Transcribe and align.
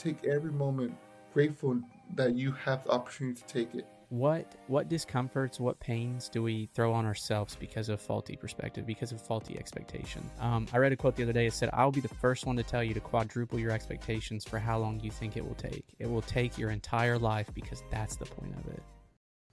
take 0.00 0.24
every 0.24 0.52
moment 0.52 0.96
grateful 1.32 1.80
that 2.14 2.34
you 2.34 2.52
have 2.52 2.84
the 2.84 2.90
opportunity 2.90 3.40
to 3.40 3.46
take 3.46 3.74
it. 3.74 3.86
What 4.08 4.56
what 4.66 4.88
discomforts, 4.88 5.60
what 5.60 5.78
pains 5.78 6.28
do 6.28 6.42
we 6.42 6.68
throw 6.74 6.92
on 6.92 7.06
ourselves 7.06 7.54
because 7.54 7.88
of 7.88 8.00
faulty 8.00 8.34
perspective, 8.34 8.84
because 8.84 9.12
of 9.12 9.22
faulty 9.22 9.56
expectation? 9.56 10.28
Um, 10.40 10.66
I 10.72 10.78
read 10.78 10.90
a 10.90 10.96
quote 10.96 11.14
the 11.14 11.22
other 11.22 11.32
day. 11.32 11.46
It 11.46 11.52
said, 11.52 11.70
"I'll 11.72 11.92
be 11.92 12.00
the 12.00 12.08
first 12.08 12.44
one 12.44 12.56
to 12.56 12.64
tell 12.64 12.82
you 12.82 12.92
to 12.94 13.00
quadruple 13.00 13.60
your 13.60 13.70
expectations 13.70 14.44
for 14.44 14.58
how 14.58 14.78
long 14.78 14.98
you 14.98 15.12
think 15.12 15.36
it 15.36 15.46
will 15.46 15.54
take. 15.54 15.84
It 16.00 16.10
will 16.10 16.22
take 16.22 16.58
your 16.58 16.70
entire 16.70 17.18
life 17.18 17.48
because 17.54 17.84
that's 17.88 18.16
the 18.16 18.26
point 18.26 18.52
of 18.56 18.66
it." 18.72 18.82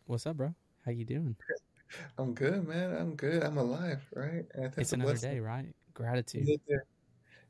What's 0.08 0.26
up, 0.26 0.38
bro? 0.38 0.56
How 0.86 0.92
you 0.92 1.06
doing? 1.06 1.36
I'm 2.18 2.34
good, 2.34 2.68
man. 2.68 2.96
I'm 2.98 3.16
good. 3.16 3.44
I'm 3.44 3.58
alive, 3.58 4.02
right? 4.16 4.46
It's 4.76 4.92
another 4.92 5.12
blessing. 5.12 5.34
day, 5.34 5.40
right? 5.40 5.68
Gratitude. 5.94 6.60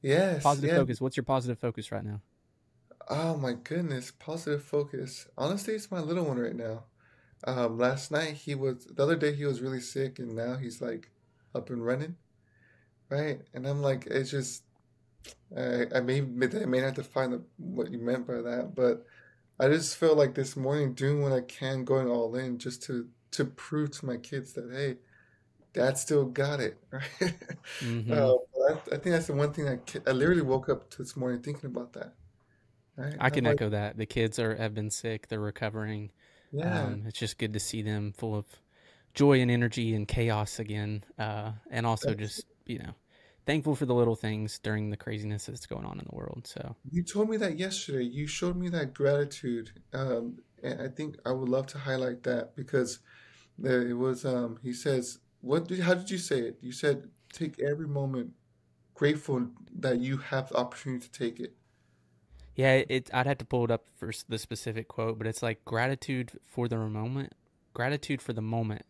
Yes. 0.01 0.43
Positive 0.43 0.75
focus. 0.75 0.99
What's 0.99 1.15
your 1.15 1.23
positive 1.23 1.57
focus 1.57 1.91
right 1.91 2.03
now? 2.03 2.21
Oh 3.09 3.37
my 3.37 3.53
goodness, 3.53 4.11
positive 4.11 4.63
focus. 4.63 5.27
Honestly, 5.37 5.73
it's 5.75 5.91
my 5.91 5.99
little 5.99 6.25
one 6.25 6.39
right 6.39 6.55
now. 6.55 6.83
Um, 7.45 7.77
last 7.77 8.11
night 8.11 8.33
he 8.33 8.55
was 8.55 8.85
the 8.85 9.03
other 9.03 9.15
day 9.15 9.33
he 9.33 9.45
was 9.45 9.61
really 9.61 9.79
sick, 9.79 10.19
and 10.19 10.35
now 10.35 10.55
he's 10.55 10.81
like 10.81 11.11
up 11.55 11.69
and 11.69 11.85
running, 11.85 12.15
right? 13.09 13.41
And 13.53 13.67
I'm 13.67 13.81
like, 13.81 14.07
it's 14.07 14.31
just 14.31 14.63
I, 15.55 15.85
I 15.95 16.01
may 16.01 16.19
I 16.19 16.65
may 16.65 16.79
have 16.79 16.95
to 16.95 17.03
find 17.03 17.33
the, 17.33 17.41
what 17.57 17.91
you 17.91 17.99
meant 17.99 18.27
by 18.27 18.41
that, 18.41 18.75
but 18.75 19.05
I 19.59 19.69
just 19.69 19.97
feel 19.97 20.15
like 20.15 20.35
this 20.35 20.55
morning 20.55 20.93
doing 20.93 21.21
what 21.21 21.31
I 21.31 21.41
can, 21.41 21.85
going 21.85 22.09
all 22.09 22.35
in, 22.35 22.57
just 22.57 22.83
to 22.83 23.07
to 23.31 23.45
prove 23.45 23.91
to 23.91 24.05
my 24.05 24.17
kids 24.17 24.53
that 24.53 24.69
hey, 24.71 24.97
Dad 25.73 25.97
still 25.97 26.25
got 26.25 26.59
it, 26.59 26.77
right? 26.91 27.35
Mm-hmm. 27.81 28.11
Uh, 28.11 28.33
I, 28.69 28.73
I, 28.73 28.97
think 28.97 29.03
that's 29.15 29.27
the 29.27 29.33
one 29.33 29.53
thing 29.53 29.65
that 29.65 30.03
I 30.05 30.11
literally 30.11 30.41
woke 30.41 30.69
up 30.69 30.89
to 30.91 30.97
this 30.97 31.15
morning 31.15 31.41
thinking 31.41 31.67
about 31.69 31.93
that. 31.93 32.13
Right? 32.97 33.15
I 33.19 33.29
can 33.29 33.45
echo 33.45 33.69
that. 33.69 33.97
The 33.97 34.05
kids 34.05 34.39
are 34.39 34.55
have 34.55 34.73
been 34.73 34.89
sick; 34.89 35.27
they're 35.27 35.39
recovering. 35.39 36.11
Yeah, 36.51 36.83
um, 36.83 37.03
it's 37.05 37.19
just 37.19 37.37
good 37.37 37.53
to 37.53 37.59
see 37.59 37.81
them 37.81 38.11
full 38.11 38.35
of 38.35 38.45
joy 39.13 39.41
and 39.41 39.51
energy 39.51 39.93
and 39.93 40.07
chaos 40.07 40.59
again, 40.59 41.03
uh, 41.19 41.51
and 41.69 41.85
also 41.85 42.09
that's, 42.09 42.19
just 42.19 42.45
you 42.65 42.79
know 42.79 42.93
thankful 43.45 43.75
for 43.75 43.85
the 43.85 43.95
little 43.95 44.15
things 44.15 44.59
during 44.59 44.89
the 44.89 44.97
craziness 44.97 45.45
that's 45.45 45.65
going 45.65 45.85
on 45.85 45.99
in 45.99 46.05
the 46.09 46.15
world. 46.15 46.45
So 46.45 46.75
you 46.91 47.03
told 47.03 47.29
me 47.29 47.37
that 47.37 47.57
yesterday. 47.57 48.03
You 48.03 48.27
showed 48.27 48.57
me 48.57 48.69
that 48.69 48.93
gratitude, 48.93 49.71
um, 49.93 50.39
and 50.63 50.81
I 50.81 50.87
think 50.87 51.17
I 51.25 51.31
would 51.31 51.49
love 51.49 51.67
to 51.67 51.77
highlight 51.77 52.23
that 52.23 52.55
because 52.55 52.99
there 53.57 53.87
it 53.87 53.93
was. 53.93 54.25
Um, 54.25 54.59
he 54.63 54.73
says, 54.73 55.19
"What? 55.41 55.67
Did, 55.67 55.81
how 55.81 55.93
did 55.93 56.09
you 56.09 56.17
say 56.17 56.39
it? 56.39 56.57
You 56.61 56.71
said 56.71 57.09
take 57.31 57.59
every 57.59 57.87
moment 57.87 58.31
grateful 58.95 59.49
that 59.79 59.99
you 59.99 60.17
have 60.17 60.49
the 60.49 60.57
opportunity 60.57 61.07
to 61.07 61.11
take 61.11 61.39
it." 61.39 61.55
Yeah, 62.57 62.81
it. 62.89 63.09
I'd 63.13 63.27
have 63.27 63.37
to 63.37 63.45
pull 63.45 63.63
it 63.65 63.71
up 63.71 63.85
for 63.95 64.11
the 64.27 64.39
specific 64.39 64.87
quote, 64.87 65.19
but 65.19 65.27
it's 65.27 65.43
like 65.43 65.63
gratitude 65.63 66.31
for 66.43 66.67
the 66.67 66.77
moment, 66.77 67.33
gratitude 67.73 68.19
for 68.19 68.33
the 68.33 68.41
moment, 68.41 68.81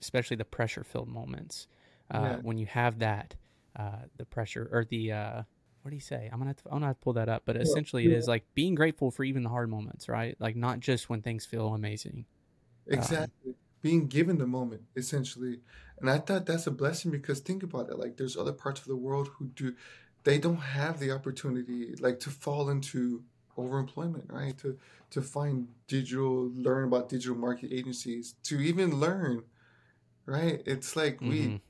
especially 0.00 0.36
the 0.36 0.44
pressure-filled 0.44 1.08
moments. 1.08 1.66
Uh, 2.10 2.20
yeah. 2.22 2.36
When 2.36 2.58
you 2.58 2.66
have 2.66 3.00
that, 3.00 3.34
uh, 3.76 4.06
the 4.16 4.24
pressure 4.24 4.68
or 4.72 4.84
the 4.84 5.12
uh, 5.12 5.42
what 5.82 5.90
do 5.90 5.96
you 5.96 6.00
say? 6.00 6.28
I'm 6.32 6.38
gonna 6.38 6.50
have 6.50 6.56
to, 6.58 6.62
I'm 6.66 6.74
gonna 6.76 6.86
have 6.86 6.96
to 6.96 7.02
pull 7.02 7.12
that 7.14 7.28
up, 7.28 7.42
but 7.44 7.56
essentially 7.56 8.04
yeah. 8.04 8.10
it 8.10 8.18
is 8.18 8.28
like 8.28 8.44
being 8.54 8.76
grateful 8.76 9.10
for 9.10 9.24
even 9.24 9.42
the 9.42 9.48
hard 9.48 9.68
moments, 9.68 10.08
right? 10.08 10.36
Like 10.38 10.54
not 10.54 10.78
just 10.78 11.10
when 11.10 11.20
things 11.20 11.44
feel 11.44 11.74
amazing. 11.74 12.24
Exactly. 12.86 13.50
Um, 13.50 13.54
being 13.82 14.06
given 14.06 14.38
the 14.38 14.46
moment, 14.46 14.82
essentially, 14.96 15.60
and 16.00 16.08
I 16.08 16.18
thought 16.18 16.46
that's 16.46 16.66
a 16.66 16.70
blessing 16.70 17.10
because 17.10 17.40
think 17.40 17.62
about 17.62 17.90
it. 17.90 17.98
Like 17.98 18.16
there's 18.16 18.36
other 18.36 18.52
parts 18.52 18.80
of 18.80 18.86
the 18.86 18.96
world 18.96 19.28
who 19.38 19.46
do 19.46 19.74
they 20.28 20.36
don't 20.36 20.56
have 20.60 21.00
the 21.00 21.10
opportunity 21.10 21.94
like 22.00 22.20
to 22.20 22.28
fall 22.28 22.68
into 22.68 23.22
overemployment 23.56 24.30
right 24.30 24.58
to 24.58 24.76
to 25.08 25.22
find 25.22 25.66
digital 25.86 26.50
learn 26.54 26.84
about 26.84 27.08
digital 27.08 27.34
market 27.34 27.72
agencies 27.72 28.34
to 28.42 28.60
even 28.60 29.00
learn 29.00 29.42
right 30.26 30.60
it's 30.66 30.96
like 30.96 31.16
mm-hmm. 31.16 31.30
we 31.30 31.60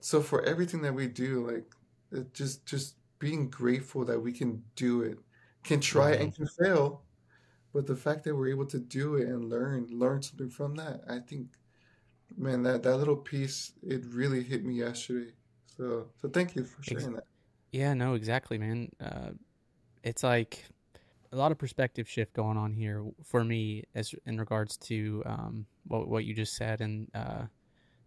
so 0.00 0.22
for 0.22 0.42
everything 0.44 0.80
that 0.80 0.94
we 0.94 1.06
do 1.06 1.46
like 1.46 1.70
it 2.10 2.32
just 2.32 2.64
just 2.64 2.94
being 3.18 3.50
grateful 3.50 4.02
that 4.02 4.18
we 4.18 4.32
can 4.32 4.62
do 4.76 5.02
it 5.02 5.18
can 5.62 5.78
try 5.78 6.12
mm-hmm. 6.12 6.22
and 6.22 6.34
can 6.34 6.46
fail 6.46 7.02
but 7.74 7.86
the 7.86 7.94
fact 7.94 8.24
that 8.24 8.34
we're 8.34 8.48
able 8.48 8.64
to 8.64 8.78
do 8.78 9.16
it 9.16 9.28
and 9.28 9.50
learn 9.50 9.86
learn 9.90 10.22
something 10.22 10.48
from 10.48 10.74
that 10.74 11.02
i 11.06 11.18
think 11.18 11.48
man 12.38 12.62
that 12.62 12.82
that 12.82 12.96
little 12.96 13.14
piece 13.14 13.72
it 13.82 14.02
really 14.06 14.42
hit 14.42 14.64
me 14.64 14.72
yesterday 14.72 15.32
so 15.76 16.06
so 16.18 16.30
thank 16.30 16.56
you 16.56 16.64
for 16.64 16.82
sharing 16.82 17.12
that 17.12 17.24
yeah, 17.76 17.92
no, 17.92 18.14
exactly, 18.14 18.56
man. 18.56 18.90
Uh, 18.98 19.32
it's 20.02 20.22
like 20.22 20.64
a 21.30 21.36
lot 21.36 21.52
of 21.52 21.58
perspective 21.58 22.08
shift 22.08 22.32
going 22.32 22.56
on 22.56 22.72
here 22.72 23.04
for 23.22 23.44
me 23.44 23.84
as 23.94 24.14
in 24.24 24.38
regards 24.38 24.78
to 24.78 25.22
um, 25.26 25.66
what 25.86 26.08
what 26.08 26.24
you 26.24 26.32
just 26.32 26.56
said 26.56 26.80
and 26.80 27.10
uh, 27.14 27.42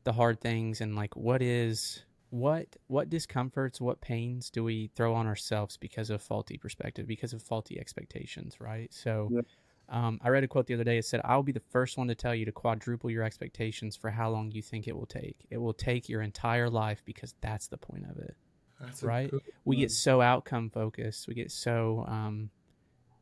the 0.06 0.14
hard 0.14 0.42
things 0.42 0.82
and 0.82 0.96
like 0.96 1.16
what 1.16 1.42
is 1.42 2.04
what 2.32 2.66
what 2.88 3.10
discomforts 3.10 3.80
what 3.80 4.02
pains 4.02 4.50
do 4.50 4.64
we 4.64 4.90
throw 4.96 5.14
on 5.14 5.28
ourselves 5.28 5.78
because 5.78 6.10
of 6.10 6.22
faulty 6.22 6.58
perspective 6.58 7.06
because 7.06 7.34
of 7.34 7.42
faulty 7.42 7.80
expectations 7.80 8.60
right 8.60 8.94
so 8.94 9.30
yep. 9.32 9.46
um, 9.90 10.20
i 10.24 10.30
read 10.30 10.44
a 10.44 10.48
quote 10.48 10.68
the 10.68 10.74
other 10.74 10.84
day 10.84 10.98
it 10.98 11.06
said 11.06 11.22
i'll 11.26 11.44
be 11.44 11.52
the 11.52 11.62
first 11.72 11.98
one 11.98 12.08
to 12.08 12.16
tell 12.16 12.36
you 12.36 12.46
to 12.46 12.52
quadruple 12.52 13.10
your 13.10 13.24
expectations 13.24 13.96
for 13.96 14.12
how 14.12 14.30
long 14.30 14.52
you 14.52 14.62
think 14.62 14.88
it 14.88 14.96
will 14.96 15.08
take 15.08 15.38
it 15.50 15.58
will 15.58 15.74
take 15.74 16.08
your 16.08 16.22
entire 16.22 16.70
life 16.70 17.02
because 17.04 17.34
that's 17.42 17.68
the 17.68 17.78
point 17.78 18.06
of 18.10 18.18
it 18.18 18.36
that's 18.80 19.04
right? 19.04 19.32
We 19.66 19.78
get 19.78 19.92
so 19.92 20.22
outcome 20.22 20.70
focused. 20.70 21.28
We 21.28 21.34
get 21.34 21.52
so 21.52 22.06
um, 22.08 22.50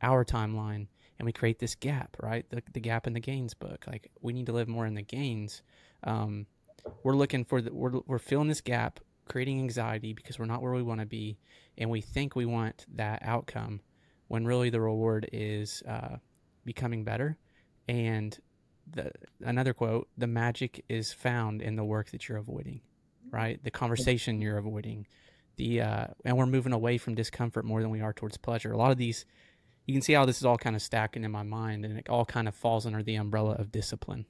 our 0.02 0.24
timeline, 0.24 0.86
and 1.18 1.26
we 1.26 1.32
create 1.32 1.58
this 1.58 1.74
gap, 1.74 2.16
right? 2.20 2.48
The, 2.50 2.62
the 2.72 2.80
gap 2.80 3.06
in 3.06 3.12
the 3.12 3.20
gains 3.20 3.54
book. 3.54 3.84
Like 3.86 4.10
we 4.20 4.32
need 4.32 4.46
to 4.46 4.52
live 4.52 4.68
more 4.68 4.86
in 4.86 4.94
the 4.94 5.02
gains. 5.02 5.62
Um, 6.04 6.46
we're 7.02 7.16
looking 7.16 7.44
for 7.44 7.60
the 7.60 7.72
we're 7.72 8.00
we're 8.06 8.18
filling 8.18 8.48
this 8.48 8.60
gap, 8.60 9.00
creating 9.28 9.58
anxiety 9.60 10.12
because 10.12 10.38
we're 10.38 10.46
not 10.46 10.62
where 10.62 10.72
we 10.72 10.82
want 10.82 11.00
to 11.00 11.06
be, 11.06 11.38
and 11.76 11.90
we 11.90 12.00
think 12.00 12.36
we 12.36 12.46
want 12.46 12.86
that 12.94 13.20
outcome, 13.22 13.80
when 14.28 14.44
really 14.44 14.70
the 14.70 14.80
reward 14.80 15.28
is 15.32 15.82
uh, 15.88 16.16
becoming 16.64 17.04
better. 17.04 17.36
And 17.88 18.38
the 18.90 19.10
another 19.40 19.74
quote: 19.74 20.08
the 20.16 20.26
magic 20.28 20.84
is 20.88 21.12
found 21.12 21.62
in 21.62 21.74
the 21.74 21.84
work 21.84 22.10
that 22.10 22.28
you're 22.28 22.38
avoiding, 22.38 22.80
right? 23.30 23.62
The 23.62 23.70
conversation 23.70 24.40
you're 24.40 24.58
avoiding 24.58 25.06
the 25.58 25.82
uh, 25.82 26.06
and 26.24 26.36
we're 26.36 26.46
moving 26.46 26.72
away 26.72 26.96
from 26.96 27.14
discomfort 27.14 27.64
more 27.64 27.82
than 27.82 27.90
we 27.90 28.00
are 28.00 28.12
towards 28.12 28.38
pleasure. 28.38 28.72
A 28.72 28.78
lot 28.78 28.90
of 28.90 28.96
these, 28.96 29.26
you 29.86 29.92
can 29.92 30.00
see 30.00 30.14
how 30.14 30.24
this 30.24 30.38
is 30.38 30.46
all 30.46 30.56
kind 30.56 30.74
of 30.74 30.80
stacking 30.80 31.24
in 31.24 31.30
my 31.30 31.42
mind, 31.42 31.84
and 31.84 31.98
it 31.98 32.08
all 32.08 32.24
kind 32.24 32.48
of 32.48 32.54
falls 32.54 32.86
under 32.86 33.02
the 33.02 33.16
umbrella 33.16 33.52
of 33.52 33.70
discipline. 33.70 34.24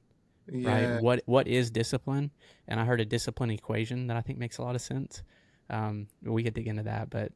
Yeah. 0.51 0.95
Right? 0.95 1.03
What 1.03 1.23
what 1.27 1.47
is 1.47 1.71
discipline? 1.71 2.33
And 2.67 2.81
I 2.81 2.85
heard 2.85 3.01
a 3.01 3.05
discipline 3.05 3.51
equation 3.51 4.09
that 4.09 4.17
I 4.17 4.21
think 4.21 4.39
makes 4.39 4.59
a 4.59 4.63
lot 4.63 4.75
of 4.75 4.81
sense. 4.81 5.23
Um, 5.71 6.09
we 6.23 6.43
could 6.43 6.55
dig 6.55 6.67
into 6.67 6.83
that, 6.85 7.11
but 7.11 7.33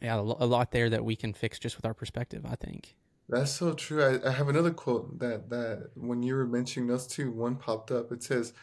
yeah, 0.00 0.16
a 0.16 0.20
lot 0.20 0.72
there 0.72 0.90
that 0.90 1.04
we 1.04 1.16
can 1.16 1.32
fix 1.32 1.58
just 1.58 1.76
with 1.76 1.84
our 1.84 1.94
perspective. 1.94 2.44
I 2.44 2.56
think. 2.56 2.96
That's 3.28 3.52
so 3.52 3.74
true. 3.74 4.02
I, 4.02 4.28
I 4.28 4.32
have 4.32 4.48
another 4.48 4.70
quote 4.70 5.18
that 5.18 5.50
that 5.50 5.90
when 5.94 6.22
you 6.22 6.34
were 6.34 6.46
mentioning 6.46 6.88
those 6.88 7.06
two, 7.06 7.30
one 7.30 7.56
popped 7.56 7.90
up. 7.90 8.10
It 8.10 8.22
says, 8.22 8.54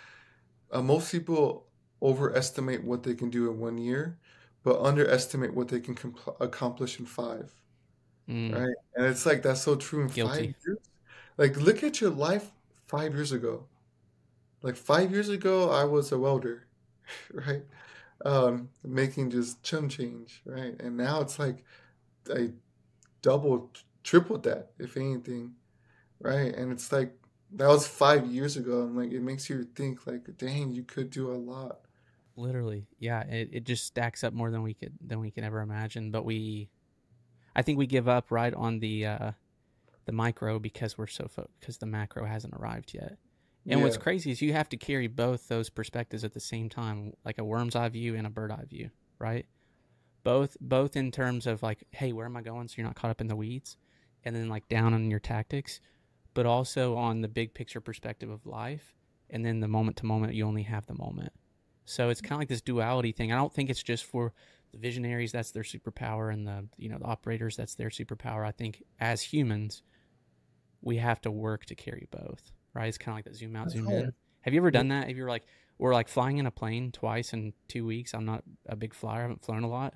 uh, 0.71 0.81
"Most 0.81 1.11
people 1.11 1.67
overestimate 2.01 2.83
what 2.83 3.03
they 3.03 3.13
can 3.13 3.29
do 3.29 3.49
in 3.49 3.59
one 3.59 3.77
year, 3.77 4.17
but 4.63 4.81
underestimate 4.81 5.53
what 5.53 5.67
they 5.67 5.79
can 5.79 5.95
compl- 5.95 6.35
accomplish 6.39 6.99
in 6.99 7.05
five. 7.05 7.53
Mm. 8.29 8.53
Right? 8.53 8.75
And 8.95 9.05
it's 9.05 9.25
like 9.25 9.43
that's 9.43 9.61
so 9.61 9.75
true 9.75 10.01
in 10.01 10.07
Guilty. 10.07 10.33
five 10.33 10.55
years. 10.65 10.79
Like, 11.37 11.57
look 11.57 11.83
at 11.83 12.01
your 12.01 12.11
life 12.11 12.51
five 12.87 13.13
years 13.13 13.31
ago. 13.31 13.65
Like 14.61 14.75
five 14.75 15.11
years 15.11 15.29
ago, 15.29 15.69
I 15.69 15.83
was 15.83 16.11
a 16.11 16.17
welder, 16.17 16.67
right? 17.33 17.63
Um, 18.23 18.69
making 18.83 19.29
just 19.31 19.61
chum 19.61 19.89
change, 19.89 20.41
right? 20.45 20.75
And 20.79 20.97
now 20.97 21.21
it's 21.21 21.37
like 21.37 21.63
I 22.33 22.51
double, 23.21 23.71
tripled 24.03 24.43
that, 24.43 24.71
if 24.79 24.97
anything, 24.97 25.53
right? 26.19 26.55
And 26.55 26.71
it's 26.71 26.91
like 26.91 27.13
that 27.53 27.67
was 27.67 27.87
five 27.87 28.25
years 28.27 28.57
ago. 28.57 28.81
I'm 28.81 28.97
like, 28.97 29.11
it 29.11 29.21
makes 29.21 29.49
you 29.49 29.63
think, 29.75 30.07
like, 30.07 30.25
dang, 30.37 30.73
you 30.73 30.83
could 30.83 31.09
do 31.09 31.31
a 31.31 31.35
lot. 31.35 31.81
Literally, 32.37 32.87
yeah. 32.99 33.21
It, 33.21 33.49
it 33.51 33.63
just 33.63 33.85
stacks 33.85 34.23
up 34.23 34.33
more 34.33 34.51
than 34.51 34.61
we 34.61 34.73
could 34.73 34.93
than 35.05 35.19
we 35.19 35.31
can 35.31 35.43
ever 35.43 35.61
imagine. 35.61 36.11
But 36.11 36.25
we, 36.25 36.69
I 37.55 37.61
think 37.61 37.77
we 37.77 37.87
give 37.87 38.07
up 38.09 38.29
right 38.29 38.53
on 38.53 38.79
the 38.79 39.05
uh, 39.05 39.31
the 40.05 40.11
micro 40.11 40.59
because 40.59 40.97
we're 40.97 41.07
so 41.07 41.27
fo- 41.27 41.49
because 41.59 41.77
the 41.77 41.85
macro 41.85 42.25
hasn't 42.25 42.53
arrived 42.53 42.93
yet. 42.93 43.17
And 43.67 43.79
yeah. 43.79 43.83
what's 43.83 43.97
crazy 43.97 44.31
is 44.31 44.41
you 44.41 44.53
have 44.53 44.69
to 44.69 44.77
carry 44.77 45.07
both 45.07 45.47
those 45.47 45.69
perspectives 45.69 46.23
at 46.23 46.33
the 46.33 46.39
same 46.39 46.69
time, 46.69 47.13
like 47.23 47.39
a 47.39 47.43
worm's 47.43 47.75
eye 47.75 47.89
view 47.89 48.15
and 48.15 48.27
a 48.27 48.29
bird 48.29 48.51
eye 48.51 48.65
view, 48.69 48.91
right? 49.17 49.45
Both 50.23 50.57
both 50.59 50.97
in 50.97 51.11
terms 51.11 51.47
of 51.47 51.63
like, 51.63 51.83
hey, 51.91 52.11
where 52.11 52.25
am 52.25 52.35
I 52.35 52.41
going? 52.41 52.67
So 52.67 52.75
you're 52.77 52.85
not 52.85 52.95
caught 52.95 53.11
up 53.11 53.21
in 53.21 53.27
the 53.27 53.35
weeds, 53.35 53.77
and 54.25 54.35
then 54.35 54.49
like 54.49 54.67
down 54.67 54.93
on 54.93 55.09
your 55.09 55.19
tactics, 55.19 55.79
but 56.33 56.45
also 56.45 56.97
on 56.97 57.21
the 57.21 57.29
big 57.29 57.53
picture 57.53 57.79
perspective 57.79 58.29
of 58.29 58.45
life, 58.45 58.93
and 59.29 59.45
then 59.45 59.61
the 59.61 59.69
moment 59.69 59.95
to 59.97 60.05
moment, 60.05 60.33
you 60.33 60.45
only 60.45 60.63
have 60.63 60.85
the 60.85 60.93
moment 60.93 61.31
So 61.85 62.09
it's 62.09 62.21
kind 62.21 62.33
of 62.33 62.39
like 62.39 62.49
this 62.49 62.61
duality 62.61 63.11
thing. 63.11 63.31
I 63.31 63.35
don't 63.35 63.53
think 63.53 63.69
it's 63.69 63.83
just 63.83 64.05
for 64.05 64.33
the 64.71 64.77
visionaries 64.79 65.31
that's 65.31 65.51
their 65.51 65.63
superpower 65.63 66.33
and 66.33 66.47
the 66.47 66.67
you 66.77 66.89
know 66.89 66.97
the 66.97 67.05
operators 67.05 67.55
that's 67.55 67.75
their 67.75 67.89
superpower. 67.89 68.45
I 68.45 68.51
think 68.51 68.83
as 68.99 69.21
humans, 69.21 69.83
we 70.81 70.97
have 70.97 71.21
to 71.21 71.31
work 71.31 71.65
to 71.65 71.75
carry 71.75 72.07
both. 72.11 72.51
Right? 72.73 72.87
It's 72.87 72.97
kind 72.97 73.13
of 73.13 73.17
like 73.17 73.25
that 73.25 73.35
zoom 73.35 73.55
out, 73.55 73.71
zoom 73.71 73.87
in. 73.89 74.13
Have 74.41 74.53
you 74.53 74.59
ever 74.59 74.71
done 74.71 74.89
that? 74.89 75.07
Have 75.07 75.15
you 75.15 75.23
ever 75.23 75.29
like 75.29 75.45
or 75.79 75.93
like 75.93 76.07
flying 76.07 76.37
in 76.37 76.45
a 76.45 76.51
plane 76.51 76.91
twice 76.91 77.33
in 77.33 77.53
two 77.67 77.85
weeks? 77.85 78.13
I'm 78.13 78.25
not 78.25 78.43
a 78.67 78.75
big 78.75 78.93
flyer. 78.93 79.19
I 79.19 79.21
haven't 79.21 79.45
flown 79.45 79.63
a 79.63 79.69
lot. 79.69 79.93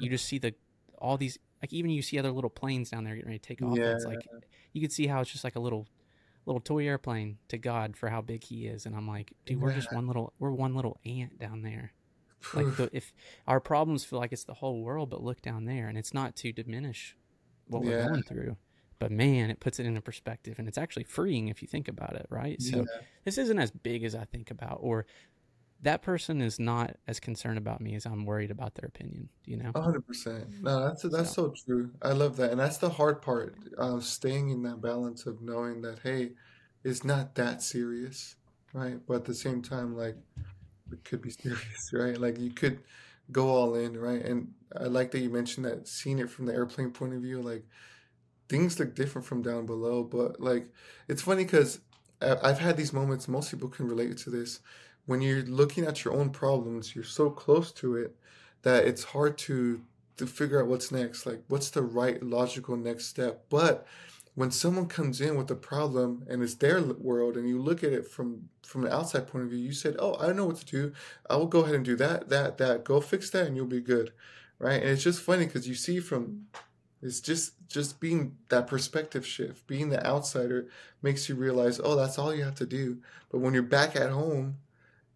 You 0.00 0.10
just 0.10 0.26
see 0.26 0.38
the 0.38 0.54
all 0.98 1.16
these 1.16 1.38
like 1.62 1.72
even 1.72 1.90
you 1.90 2.02
see 2.02 2.18
other 2.18 2.30
little 2.30 2.50
planes 2.50 2.90
down 2.90 3.04
there 3.04 3.14
getting 3.14 3.28
ready 3.28 3.38
to 3.38 3.48
take 3.48 3.62
off. 3.62 3.78
Yeah. 3.78 3.92
It's 3.92 4.04
like 4.04 4.20
you 4.72 4.80
can 4.80 4.90
see 4.90 5.06
how 5.06 5.20
it's 5.20 5.30
just 5.30 5.44
like 5.44 5.56
a 5.56 5.60
little 5.60 5.86
little 6.48 6.60
toy 6.60 6.86
airplane 6.86 7.38
to 7.48 7.58
God 7.58 7.96
for 7.96 8.08
how 8.08 8.20
big 8.20 8.42
he 8.42 8.66
is. 8.66 8.86
And 8.86 8.96
I'm 8.96 9.06
like, 9.06 9.32
dude, 9.46 9.60
we're 9.60 9.72
just 9.72 9.92
one 9.92 10.06
little 10.06 10.32
we're 10.38 10.50
one 10.50 10.74
little 10.74 10.98
ant 11.04 11.38
down 11.38 11.62
there. 11.62 11.92
Like 12.54 12.76
the, 12.76 12.88
if 12.92 13.12
our 13.46 13.60
problems 13.60 14.04
feel 14.04 14.18
like 14.18 14.32
it's 14.32 14.44
the 14.44 14.54
whole 14.54 14.82
world, 14.82 15.10
but 15.10 15.22
look 15.22 15.42
down 15.42 15.64
there, 15.66 15.88
and 15.88 15.98
it's 15.98 16.14
not 16.14 16.36
to 16.36 16.52
diminish 16.52 17.16
what 17.66 17.82
we're 17.82 18.06
going 18.06 18.22
through. 18.22 18.56
But 18.98 19.12
man, 19.12 19.50
it 19.50 19.60
puts 19.60 19.78
it 19.78 19.86
into 19.86 20.00
perspective, 20.00 20.58
and 20.58 20.66
it's 20.66 20.78
actually 20.78 21.04
freeing 21.04 21.48
if 21.48 21.62
you 21.62 21.68
think 21.68 21.88
about 21.88 22.16
it, 22.16 22.26
right? 22.30 22.60
So 22.60 22.78
yeah. 22.78 22.84
this 23.24 23.38
isn't 23.38 23.58
as 23.58 23.70
big 23.70 24.02
as 24.02 24.14
I 24.14 24.24
think 24.24 24.50
about, 24.50 24.78
or 24.80 25.06
that 25.82 26.02
person 26.02 26.40
is 26.40 26.58
not 26.58 26.96
as 27.06 27.20
concerned 27.20 27.58
about 27.58 27.80
me 27.80 27.94
as 27.94 28.04
I'm 28.04 28.24
worried 28.24 28.50
about 28.50 28.74
their 28.74 28.88
opinion. 28.88 29.28
You 29.44 29.58
know, 29.58 29.72
hundred 29.76 30.06
percent. 30.06 30.46
No, 30.62 30.84
that's 30.84 31.02
that's 31.02 31.32
so. 31.32 31.54
so. 31.54 31.54
true. 31.66 31.90
I 32.02 32.12
love 32.12 32.36
that, 32.36 32.50
and 32.50 32.60
that's 32.60 32.78
the 32.78 32.90
hard 32.90 33.22
part. 33.22 33.56
of 33.76 34.04
staying 34.04 34.50
in 34.50 34.62
that 34.62 34.80
balance 34.80 35.26
of 35.26 35.40
knowing 35.40 35.82
that 35.82 36.00
hey, 36.02 36.32
it's 36.84 37.04
not 37.04 37.34
that 37.36 37.62
serious, 37.62 38.36
right? 38.72 38.98
But 39.06 39.14
at 39.14 39.24
the 39.24 39.34
same 39.34 39.62
time, 39.62 39.96
like 39.96 40.16
it 40.92 41.04
could 41.04 41.22
be 41.22 41.30
serious, 41.42 41.90
right? 41.92 42.18
Like 42.18 42.38
you 42.40 42.50
could 42.50 42.80
go 43.30 43.48
all 43.48 43.74
in, 43.74 43.96
right? 43.96 44.24
And 44.24 44.52
I 44.76 44.84
like 44.84 45.10
that 45.12 45.20
you 45.20 45.30
mentioned 45.30 45.66
that 45.66 45.86
seeing 45.86 46.18
it 46.18 46.30
from 46.30 46.46
the 46.46 46.54
airplane 46.54 46.90
point 46.90 47.14
of 47.14 47.20
view, 47.20 47.40
like 47.40 47.64
things 48.48 48.78
look 48.80 48.94
different 48.94 49.26
from 49.26 49.42
down 49.42 49.66
below. 49.66 50.02
But 50.02 50.40
like 50.40 50.68
it's 51.06 51.22
funny 51.22 51.44
because 51.44 51.80
I've 52.20 52.58
had 52.58 52.76
these 52.76 52.92
moments. 52.92 53.28
Most 53.28 53.50
people 53.52 53.68
can 53.68 53.86
relate 53.86 54.16
to 54.18 54.30
this 54.30 54.58
when 55.08 55.22
you're 55.22 55.42
looking 55.44 55.86
at 55.86 56.04
your 56.04 56.12
own 56.12 56.28
problems, 56.28 56.94
you're 56.94 57.02
so 57.02 57.30
close 57.30 57.72
to 57.72 57.96
it 57.96 58.14
that 58.60 58.84
it's 58.84 59.04
hard 59.04 59.38
to 59.38 59.80
to 60.18 60.26
figure 60.26 60.60
out 60.60 60.68
what's 60.68 60.92
next. 60.92 61.24
Like, 61.24 61.42
what's 61.48 61.70
the 61.70 61.80
right 61.80 62.22
logical 62.22 62.76
next 62.76 63.06
step? 63.06 63.46
But 63.48 63.86
when 64.34 64.50
someone 64.50 64.86
comes 64.86 65.22
in 65.22 65.36
with 65.36 65.50
a 65.50 65.54
problem 65.54 66.26
and 66.28 66.42
it's 66.42 66.56
their 66.56 66.82
world, 66.82 67.38
and 67.38 67.48
you 67.48 67.58
look 67.58 67.82
at 67.82 67.92
it 67.94 68.06
from 68.06 68.50
from 68.62 68.84
an 68.84 68.92
outside 68.92 69.28
point 69.28 69.44
of 69.44 69.50
view, 69.50 69.58
you 69.58 69.72
said, 69.72 69.96
"Oh, 69.98 70.14
I 70.16 70.26
don't 70.26 70.36
know 70.36 70.44
what 70.44 70.58
to 70.58 70.66
do. 70.66 70.92
I 71.30 71.36
will 71.36 71.46
go 71.46 71.60
ahead 71.60 71.74
and 71.74 71.86
do 71.86 71.96
that, 71.96 72.28
that, 72.28 72.58
that. 72.58 72.84
Go 72.84 73.00
fix 73.00 73.30
that, 73.30 73.46
and 73.46 73.56
you'll 73.56 73.64
be 73.64 73.80
good." 73.80 74.12
Right? 74.58 74.82
And 74.82 74.90
it's 74.90 75.02
just 75.02 75.22
funny 75.22 75.46
because 75.46 75.66
you 75.66 75.74
see 75.74 76.00
from 76.00 76.48
it's 77.00 77.20
just 77.20 77.54
just 77.66 77.98
being 77.98 78.36
that 78.50 78.66
perspective 78.66 79.26
shift, 79.26 79.66
being 79.66 79.88
the 79.88 80.06
outsider 80.06 80.68
makes 81.00 81.30
you 81.30 81.34
realize, 81.34 81.80
oh, 81.82 81.96
that's 81.96 82.18
all 82.18 82.34
you 82.34 82.44
have 82.44 82.56
to 82.56 82.66
do. 82.66 82.98
But 83.30 83.38
when 83.38 83.54
you're 83.54 83.62
back 83.62 83.96
at 83.96 84.10
home 84.10 84.58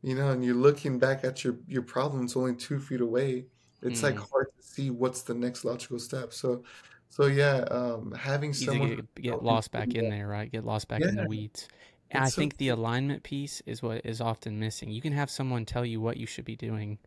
you 0.02 0.14
know, 0.14 0.31
and 0.31 0.44
you're 0.44 0.54
looking 0.54 0.99
back 0.99 1.25
at 1.25 1.44
your 1.44 1.56
your 1.66 1.82
problems 1.82 2.37
only 2.37 2.54
two 2.54 2.78
feet 2.78 3.00
away, 3.00 3.46
it's 3.82 4.00
mm. 4.00 4.04
like 4.04 4.19
hard 4.19 4.49
to 4.56 4.62
see 4.62 4.90
what's 4.90 5.22
the 5.22 5.34
next 5.34 5.64
logical 5.64 5.99
step. 5.99 6.32
So, 6.32 6.64
so 7.08 7.26
yeah, 7.26 7.64
um, 7.70 8.12
having 8.12 8.50
Easy 8.50 8.66
someone 8.66 8.96
get, 8.96 9.22
get 9.22 9.43
lost 9.43 9.70
back 9.70 9.94
in 9.94 10.10
there, 10.10 10.26
right? 10.28 10.50
Get 10.50 10.64
lost 10.64 10.88
back 10.88 11.00
yeah. 11.00 11.08
in 11.08 11.16
the 11.16 11.26
weeds. 11.26 11.69
And 12.10 12.25
it's 12.25 12.37
I 12.37 12.40
think 12.40 12.54
so 12.54 12.56
the 12.58 12.69
alignment 12.69 13.22
piece 13.22 13.62
is 13.64 13.82
what 13.82 14.04
is 14.04 14.20
often 14.20 14.58
missing. 14.58 14.90
You 14.90 15.00
can 15.00 15.12
have 15.12 15.31
someone 15.31 15.64
tell 15.64 15.87
you 15.87 16.00
what 16.00 16.19
you 16.19 16.26
should 16.26 16.44
be 16.44 16.56
doing, 16.56 16.99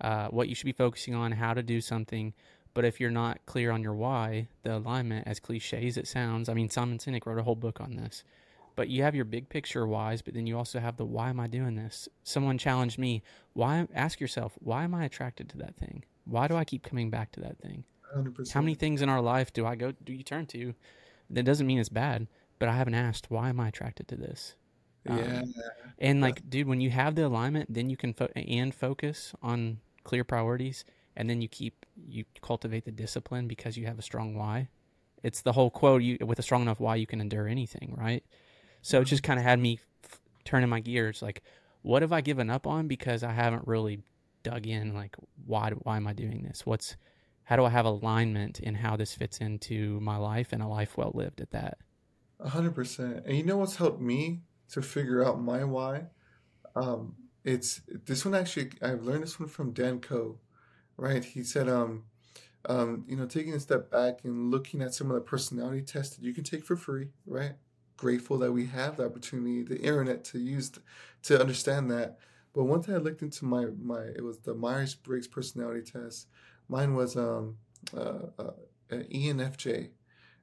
uh, 0.00 0.28
what 0.28 0.48
you 0.48 0.54
should 0.54 0.66
be 0.66 0.72
focusing 0.72 1.14
on, 1.14 1.32
how 1.32 1.54
to 1.54 1.62
do 1.62 1.80
something, 1.80 2.34
but 2.74 2.84
if 2.84 3.00
you're 3.00 3.10
not 3.10 3.44
clear 3.46 3.70
on 3.70 3.82
your 3.82 3.94
why, 3.94 4.48
the 4.64 4.76
alignment, 4.76 5.26
as 5.26 5.40
cliche 5.40 5.86
as 5.86 5.96
it 5.96 6.06
sounds, 6.06 6.48
I 6.48 6.54
mean, 6.54 6.68
Simon 6.68 6.98
Sinek 6.98 7.24
wrote 7.24 7.38
a 7.38 7.42
whole 7.42 7.54
book 7.54 7.80
on 7.80 7.96
this 7.96 8.24
but 8.76 8.88
you 8.88 9.02
have 9.02 9.14
your 9.14 9.24
big 9.24 9.48
picture 9.48 9.86
whys, 9.86 10.22
but 10.22 10.34
then 10.34 10.46
you 10.46 10.56
also 10.56 10.78
have 10.80 10.96
the 10.96 11.04
why 11.04 11.30
am 11.30 11.40
I 11.40 11.46
doing 11.46 11.76
this? 11.76 12.08
Someone 12.22 12.58
challenged 12.58 12.98
me, 12.98 13.22
why 13.52 13.86
ask 13.94 14.20
yourself, 14.20 14.56
why 14.60 14.84
am 14.84 14.94
I 14.94 15.04
attracted 15.04 15.48
to 15.50 15.58
that 15.58 15.76
thing? 15.76 16.04
Why 16.24 16.48
do 16.48 16.56
I 16.56 16.64
keep 16.64 16.82
coming 16.82 17.10
back 17.10 17.32
to 17.32 17.40
that 17.40 17.58
thing? 17.58 17.84
100%. 18.14 18.52
How 18.52 18.60
many 18.60 18.74
things 18.74 19.02
in 19.02 19.08
our 19.08 19.20
life 19.20 19.52
do 19.52 19.66
I 19.66 19.74
go 19.74 19.92
do 19.92 20.12
you 20.12 20.22
turn 20.22 20.46
to? 20.46 20.74
That 21.30 21.44
doesn't 21.44 21.66
mean 21.66 21.78
it's 21.78 21.88
bad, 21.88 22.26
but 22.58 22.68
I 22.68 22.76
haven't 22.76 22.94
asked 22.94 23.30
why 23.30 23.48
am 23.48 23.60
I 23.60 23.68
attracted 23.68 24.08
to 24.08 24.16
this? 24.16 24.56
Yeah. 25.04 25.40
Um, 25.40 25.54
and 25.98 26.20
like, 26.20 26.48
dude, 26.48 26.66
when 26.66 26.80
you 26.80 26.90
have 26.90 27.14
the 27.14 27.26
alignment, 27.26 27.72
then 27.72 27.90
you 27.90 27.96
can 27.96 28.14
fo- 28.14 28.30
and 28.34 28.74
focus 28.74 29.34
on 29.42 29.78
clear 30.02 30.24
priorities, 30.24 30.84
and 31.16 31.28
then 31.28 31.40
you 31.40 31.48
keep 31.48 31.86
you 32.08 32.24
cultivate 32.42 32.84
the 32.84 32.90
discipline 32.92 33.46
because 33.46 33.76
you 33.76 33.86
have 33.86 33.98
a 33.98 34.02
strong 34.02 34.34
why. 34.34 34.68
It's 35.22 35.42
the 35.42 35.52
whole 35.52 35.70
quote: 35.70 36.02
"You 36.02 36.18
with 36.20 36.38
a 36.38 36.42
strong 36.42 36.62
enough 36.62 36.80
why, 36.80 36.96
you 36.96 37.06
can 37.06 37.20
endure 37.20 37.46
anything." 37.48 37.94
Right? 37.96 38.24
So 38.84 39.00
it 39.00 39.06
just 39.06 39.22
kind 39.22 39.40
of 39.40 39.46
had 39.46 39.58
me 39.58 39.80
f- 40.04 40.20
turning 40.44 40.68
my 40.68 40.80
gears. 40.80 41.22
Like, 41.22 41.42
what 41.80 42.02
have 42.02 42.12
I 42.12 42.20
given 42.20 42.50
up 42.50 42.66
on 42.66 42.86
because 42.86 43.22
I 43.22 43.32
haven't 43.32 43.66
really 43.66 44.00
dug 44.42 44.66
in? 44.66 44.92
Like, 44.92 45.16
why 45.46 45.70
why 45.70 45.96
am 45.96 46.06
I 46.06 46.12
doing 46.12 46.42
this? 46.42 46.66
What's 46.66 46.96
how 47.44 47.56
do 47.56 47.64
I 47.64 47.70
have 47.70 47.86
alignment 47.86 48.60
in 48.60 48.74
how 48.74 48.96
this 48.96 49.14
fits 49.14 49.38
into 49.38 49.98
my 50.00 50.18
life 50.18 50.52
and 50.52 50.62
a 50.62 50.68
life 50.68 50.98
well 50.98 51.12
lived 51.14 51.40
at 51.40 51.50
that? 51.52 51.78
A 52.38 52.50
hundred 52.50 52.74
percent. 52.74 53.24
And 53.24 53.34
you 53.38 53.42
know 53.42 53.56
what's 53.56 53.76
helped 53.76 54.02
me 54.02 54.42
to 54.72 54.82
figure 54.82 55.24
out 55.24 55.40
my 55.40 55.64
why? 55.64 56.08
Um, 56.76 57.14
it's 57.42 57.80
this 58.04 58.22
one 58.26 58.34
actually. 58.34 58.72
I've 58.82 59.02
learned 59.02 59.22
this 59.22 59.40
one 59.40 59.48
from 59.48 59.72
Dan 59.72 59.98
Koe, 59.98 60.40
right? 60.98 61.24
He 61.24 61.42
said, 61.42 61.70
um, 61.70 62.04
um, 62.66 63.06
you 63.08 63.16
know, 63.16 63.24
taking 63.24 63.54
a 63.54 63.60
step 63.60 63.90
back 63.90 64.18
and 64.24 64.50
looking 64.50 64.82
at 64.82 64.92
some 64.92 65.10
of 65.10 65.14
the 65.14 65.22
personality 65.22 65.80
tests 65.80 66.16
that 66.16 66.22
you 66.22 66.34
can 66.34 66.44
take 66.44 66.66
for 66.66 66.76
free, 66.76 67.08
right? 67.24 67.54
Grateful 67.96 68.38
that 68.38 68.52
we 68.52 68.66
have 68.66 68.96
the 68.96 69.06
opportunity, 69.06 69.62
the 69.62 69.80
internet 69.80 70.24
to 70.26 70.38
use 70.38 70.72
to 71.22 71.40
understand 71.40 71.90
that. 71.90 72.18
But 72.54 72.64
thing 72.82 72.94
I 72.94 72.98
looked 72.98 73.22
into 73.22 73.44
my 73.44 73.66
my 73.82 74.02
it 74.16 74.22
was 74.22 74.38
the 74.38 74.54
Myers 74.54 74.94
Briggs 74.94 75.28
personality 75.28 75.82
test. 75.82 76.28
Mine 76.68 76.94
was 76.94 77.16
um 77.16 77.56
uh, 77.96 78.26
uh, 78.38 78.50
an 78.90 79.04
ENFJ, 79.10 79.90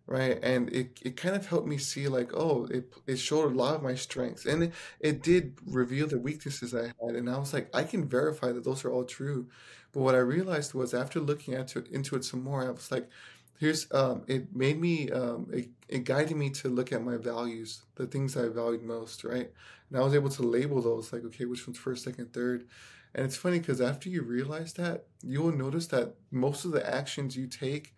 right? 0.06 0.40
And 0.44 0.70
it, 0.74 1.00
it 1.02 1.16
kind 1.18 1.36
of 1.36 1.48
helped 1.48 1.68
me 1.68 1.78
see 1.78 2.08
like 2.08 2.32
oh 2.34 2.66
it 2.72 2.94
it 3.08 3.18
showed 3.18 3.52
a 3.52 3.56
lot 3.56 3.76
of 3.76 3.84
my 3.84 3.96
strengths 3.96 4.46
and 4.46 4.64
it, 4.64 4.74
it 5.00 5.24
did 5.24 5.58
reveal 5.66 6.08
the 6.08 6.20
weaknesses 6.20 6.74
I 6.76 6.86
had 6.88 7.16
and 7.16 7.30
I 7.30 7.38
was 7.38 7.54
like 7.54 7.70
I 7.74 7.84
can 7.84 8.08
verify 8.08 8.52
that 8.52 8.64
those 8.64 8.86
are 8.86 8.92
all 8.92 9.06
true. 9.06 9.48
But 9.94 10.02
what 10.02 10.16
I 10.16 10.20
realized 10.20 10.74
was 10.74 10.94
after 10.94 11.20
looking 11.20 11.54
into 11.92 12.16
it 12.16 12.24
some 12.24 12.44
more, 12.44 12.66
I 12.66 12.72
was 12.72 12.92
like 12.92 13.10
here's 13.62 13.88
um, 13.94 14.24
it 14.28 14.54
made 14.56 14.82
me 14.82 15.10
um, 15.12 15.48
it, 15.54 15.70
it 15.88 16.04
guided 16.04 16.36
me 16.36 16.50
to 16.50 16.68
look 16.68 16.92
at 16.92 17.04
my 17.04 17.16
values 17.16 17.84
the 17.96 18.08
things 18.08 18.36
i 18.36 18.48
valued 18.48 18.84
most 18.84 19.24
right? 19.24 19.52
And 19.90 20.00
i 20.00 20.02
was 20.02 20.16
able 20.16 20.30
to 20.32 20.42
label 20.42 20.82
those 20.82 21.14
like 21.14 21.24
okay 21.26 21.46
which 21.46 21.66
one's 21.68 21.78
first 21.78 22.04
second 22.04 22.34
third? 22.34 22.68
And 23.14 23.26
it's 23.26 23.36
funny 23.36 23.60
because 23.60 23.82
after 23.82 24.10
you 24.10 24.24
realize 24.24 24.74
that 24.74 25.06
you 25.22 25.42
will 25.42 25.52
notice 25.52 25.88
that 25.88 26.16
most 26.32 26.66
of 26.66 26.72
the 26.72 26.84
actions 27.00 27.38
you 27.38 27.48
take 27.48 27.96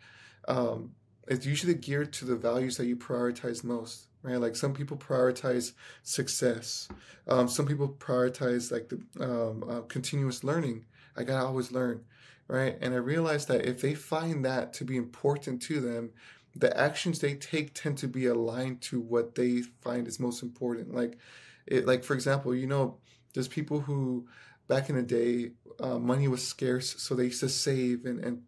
um, 0.47 0.91
it's 1.27 1.45
usually 1.45 1.75
geared 1.75 2.11
to 2.13 2.25
the 2.25 2.35
values 2.35 2.75
that 2.77 2.85
you 2.85 2.97
prioritize 2.97 3.63
most 3.63 4.07
right? 4.21 4.39
Like 4.39 4.55
some 4.55 4.73
people 4.73 4.97
prioritize 4.97 5.73
success 6.03 6.89
um, 7.27 7.47
some 7.47 7.65
people 7.65 7.87
prioritize 7.87 8.69
like 8.71 8.89
the 8.89 8.99
um, 9.23 9.63
uh, 9.69 9.81
continuous 9.81 10.43
learning. 10.43 10.85
I 11.15 11.23
gotta 11.23 11.45
always 11.45 11.71
learn 11.71 12.03
right? 12.47 12.77
And 12.81 12.93
I 12.93 12.97
realized 12.97 13.47
that 13.47 13.65
if 13.65 13.81
they 13.81 13.93
find 13.93 14.43
that 14.45 14.73
to 14.73 14.85
be 14.85 14.97
important 14.97 15.61
to 15.63 15.79
them, 15.79 16.11
the 16.55 16.75
actions 16.77 17.19
they 17.19 17.35
take 17.35 17.73
tend 17.73 17.97
to 17.99 18.07
be 18.07 18.27
aligned 18.27 18.81
to 18.81 18.99
what 18.99 19.35
they 19.35 19.61
find 19.81 20.07
is 20.07 20.19
most 20.19 20.43
important. 20.43 20.93
Like, 20.93 21.17
it, 21.65 21.87
like 21.87 22.03
for 22.03 22.13
example, 22.13 22.53
you 22.53 22.67
know, 22.67 22.97
there's 23.33 23.47
people 23.47 23.79
who 23.79 24.27
back 24.67 24.89
in 24.89 24.95
the 24.95 25.03
day, 25.03 25.51
uh, 25.79 25.97
money 25.97 26.27
was 26.27 26.45
scarce, 26.47 26.95
so 27.01 27.15
they 27.15 27.25
used 27.25 27.39
to 27.39 27.49
save 27.49 28.05
and, 28.05 28.19
and 28.23 28.41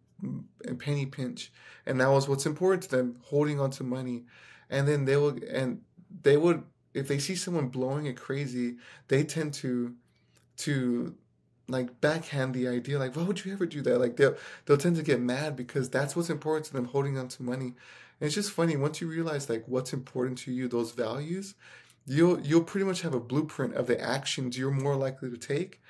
and 0.64 0.78
penny 0.78 1.04
pinch, 1.04 1.52
and 1.84 2.00
that 2.00 2.08
was 2.08 2.28
what's 2.28 2.46
important 2.46 2.82
to 2.84 2.88
them, 2.88 3.16
holding 3.24 3.60
on 3.60 3.70
to 3.70 3.84
money, 3.84 4.24
and 4.70 4.88
then 4.88 5.04
they 5.04 5.16
will 5.16 5.38
and 5.50 5.82
they 6.22 6.36
would 6.36 6.62
if 6.94 7.08
they 7.08 7.18
see 7.18 7.36
someone 7.36 7.68
blowing 7.68 8.06
it 8.06 8.16
crazy, 8.16 8.76
they 9.08 9.22
tend 9.24 9.52
to 9.54 9.94
to 10.58 11.14
like 11.68 12.00
backhand 12.00 12.54
the 12.54 12.68
idea 12.68 12.98
like 12.98 13.16
why 13.16 13.22
would 13.22 13.44
you 13.44 13.52
ever 13.52 13.66
do 13.66 13.82
that? 13.82 13.98
Like 13.98 14.16
they'll 14.16 14.36
they'll 14.64 14.76
tend 14.76 14.96
to 14.96 15.02
get 15.02 15.20
mad 15.20 15.56
because 15.56 15.90
that's 15.90 16.14
what's 16.14 16.30
important 16.30 16.66
to 16.66 16.72
them 16.72 16.86
holding 16.86 17.18
on 17.18 17.28
to 17.28 17.42
money. 17.42 17.74
And 18.18 18.26
it's 18.26 18.34
just 18.34 18.52
funny 18.52 18.76
once 18.76 19.00
you 19.00 19.08
realize 19.08 19.48
like 19.48 19.64
what's 19.66 19.92
important 19.92 20.38
to 20.38 20.52
you 20.52 20.68
those 20.68 20.92
values 20.92 21.54
you'll 22.06 22.40
you'll 22.40 22.64
pretty 22.64 22.86
much 22.86 23.02
have 23.02 23.14
a 23.14 23.20
blueprint 23.20 23.74
of 23.74 23.86
the 23.86 24.00
actions 24.00 24.56
you're 24.56 24.70
more 24.70 24.96
likely 24.96 25.30
to 25.30 25.36
take. 25.36 25.80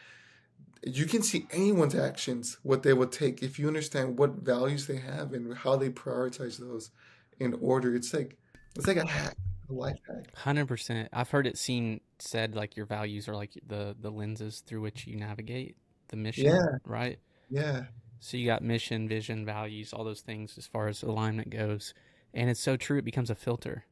You 0.82 1.04
can 1.04 1.22
see 1.22 1.46
anyone's 1.50 1.94
actions 1.94 2.58
what 2.62 2.82
they 2.82 2.92
will 2.92 3.08
take 3.08 3.42
if 3.42 3.58
you 3.58 3.66
understand 3.66 4.18
what 4.18 4.34
values 4.34 4.86
they 4.86 4.98
have 4.98 5.32
and 5.32 5.54
how 5.58 5.76
they 5.76 5.90
prioritize 5.90 6.58
those 6.58 6.90
in 7.38 7.54
order. 7.60 7.94
It's 7.94 8.14
like 8.14 8.38
it's 8.74 8.86
like 8.86 8.96
a 8.96 9.06
hack 9.06 9.36
a 9.68 9.72
life 9.72 9.98
hack. 10.06 10.34
Hundred 10.34 10.66
percent. 10.66 11.08
I've 11.12 11.30
heard 11.30 11.46
it 11.46 11.58
seen 11.58 12.00
said 12.18 12.54
like 12.54 12.76
your 12.76 12.86
values 12.86 13.28
are 13.28 13.34
like 13.34 13.52
the 13.66 13.96
the 13.98 14.10
lenses 14.10 14.60
through 14.60 14.80
which 14.82 15.06
you 15.06 15.16
navigate 15.16 15.76
the 16.08 16.16
mission. 16.16 16.46
Yeah. 16.46 16.66
Right. 16.84 17.18
Yeah. 17.50 17.84
So 18.20 18.36
you 18.36 18.46
got 18.46 18.62
mission, 18.62 19.08
vision, 19.08 19.44
values, 19.44 19.92
all 19.92 20.04
those 20.04 20.20
things 20.22 20.56
as 20.58 20.66
far 20.66 20.88
as 20.88 21.02
alignment 21.02 21.50
goes, 21.50 21.94
and 22.34 22.48
it's 22.50 22.60
so 22.60 22.76
true. 22.76 22.98
It 22.98 23.04
becomes 23.04 23.30
a 23.30 23.34
filter. 23.34 23.84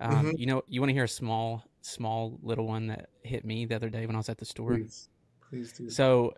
Um, 0.00 0.26
Mhm. 0.26 0.38
You 0.38 0.46
know, 0.46 0.62
you 0.68 0.80
want 0.80 0.90
to 0.90 0.94
hear 0.94 1.04
a 1.04 1.08
small, 1.08 1.64
small 1.80 2.38
little 2.42 2.66
one 2.66 2.88
that 2.88 3.10
hit 3.22 3.44
me 3.44 3.66
the 3.66 3.74
other 3.76 3.88
day 3.88 4.06
when 4.06 4.14
I 4.14 4.18
was 4.18 4.28
at 4.28 4.38
the 4.38 4.44
store. 4.44 4.76
Please, 4.76 5.08
please 5.48 5.72
do. 5.72 5.88
So 5.90 6.34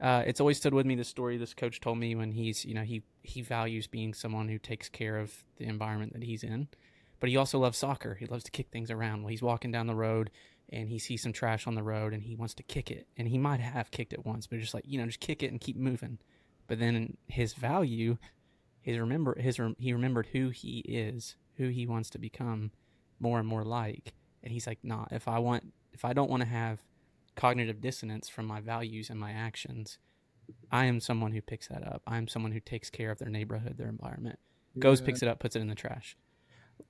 uh, 0.00 0.22
it's 0.26 0.40
always 0.40 0.56
stood 0.56 0.74
with 0.74 0.86
me 0.86 0.94
the 0.94 1.04
story 1.04 1.36
this 1.36 1.54
coach 1.54 1.80
told 1.80 1.98
me 1.98 2.14
when 2.16 2.32
he's 2.32 2.64
you 2.64 2.74
know 2.74 2.82
he 2.82 3.02
he 3.22 3.42
values 3.42 3.86
being 3.86 4.14
someone 4.14 4.48
who 4.48 4.58
takes 4.58 4.88
care 4.88 5.18
of 5.18 5.44
the 5.56 5.64
environment 5.64 6.12
that 6.12 6.22
he's 6.22 6.42
in, 6.42 6.68
but 7.20 7.28
he 7.28 7.36
also 7.36 7.58
loves 7.58 7.78
soccer. 7.78 8.14
He 8.14 8.26
loves 8.26 8.44
to 8.44 8.50
kick 8.50 8.68
things 8.70 8.90
around. 8.90 9.22
Well, 9.22 9.30
he's 9.30 9.42
walking 9.42 9.70
down 9.72 9.86
the 9.86 9.94
road 9.94 10.30
and 10.70 10.88
he 10.88 10.98
sees 10.98 11.22
some 11.22 11.32
trash 11.32 11.66
on 11.66 11.74
the 11.74 11.82
road 11.82 12.12
and 12.14 12.22
he 12.22 12.34
wants 12.34 12.54
to 12.54 12.62
kick 12.62 12.90
it, 12.90 13.06
and 13.16 13.28
he 13.28 13.38
might 13.38 13.60
have 13.60 13.90
kicked 13.90 14.12
it 14.12 14.24
once, 14.24 14.46
but 14.46 14.58
just 14.60 14.74
like 14.74 14.84
you 14.86 14.98
know 14.98 15.06
just 15.06 15.20
kick 15.20 15.42
it 15.42 15.50
and 15.50 15.60
keep 15.60 15.76
moving. 15.76 16.18
But 16.66 16.78
then 16.78 17.16
his 17.28 17.52
value, 17.52 18.16
his 18.80 18.98
remember 18.98 19.38
his 19.38 19.60
he 19.78 19.92
remembered 19.92 20.28
who 20.32 20.48
he 20.48 20.78
is, 20.80 21.36
who 21.56 21.68
he 21.68 21.86
wants 21.86 22.08
to 22.10 22.18
become, 22.18 22.70
more 23.20 23.38
and 23.38 23.46
more 23.46 23.62
like, 23.64 24.14
and 24.42 24.52
he's 24.52 24.66
like, 24.66 24.78
nah. 24.82 25.04
If 25.10 25.28
I 25.28 25.38
want, 25.38 25.72
if 25.92 26.04
I 26.04 26.14
don't 26.14 26.30
want 26.30 26.42
to 26.42 26.48
have 26.48 26.80
cognitive 27.36 27.80
dissonance 27.80 28.28
from 28.28 28.46
my 28.46 28.60
values 28.60 29.10
and 29.10 29.20
my 29.20 29.32
actions, 29.32 29.98
I 30.72 30.86
am 30.86 30.98
someone 31.00 31.32
who 31.32 31.42
picks 31.42 31.68
that 31.68 31.86
up. 31.86 32.00
I 32.06 32.16
am 32.16 32.26
someone 32.28 32.52
who 32.52 32.60
takes 32.60 32.88
care 32.90 33.10
of 33.10 33.18
their 33.18 33.28
neighborhood, 33.30 33.76
their 33.76 33.88
environment. 33.88 34.38
Goes, 34.78 35.00
Yeah. 35.00 35.06
picks 35.06 35.22
it 35.22 35.28
up, 35.28 35.38
puts 35.40 35.56
it 35.56 35.60
in 35.60 35.68
the 35.68 35.74
trash. 35.74 36.16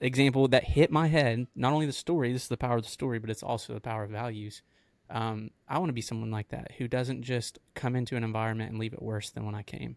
Example 0.00 0.48
that 0.48 0.64
hit 0.64 0.90
my 0.90 1.06
head, 1.06 1.46
not 1.54 1.72
only 1.72 1.86
the 1.86 1.92
story, 1.92 2.32
this 2.32 2.42
is 2.42 2.48
the 2.48 2.56
power 2.56 2.76
of 2.76 2.82
the 2.82 2.90
story, 2.90 3.18
but 3.18 3.30
it's 3.30 3.42
also 3.42 3.74
the 3.74 3.80
power 3.80 4.04
of 4.04 4.10
values. 4.10 4.62
Um, 5.10 5.50
I 5.68 5.78
want 5.78 5.90
to 5.90 5.94
be 5.94 6.00
someone 6.00 6.30
like 6.30 6.48
that 6.48 6.72
who 6.78 6.88
doesn't 6.88 7.22
just 7.22 7.58
come 7.74 7.94
into 7.94 8.16
an 8.16 8.24
environment 8.24 8.70
and 8.70 8.78
leave 8.78 8.92
it 8.92 9.02
worse 9.02 9.30
than 9.30 9.46
when 9.46 9.54
I 9.54 9.62
came. 9.62 9.96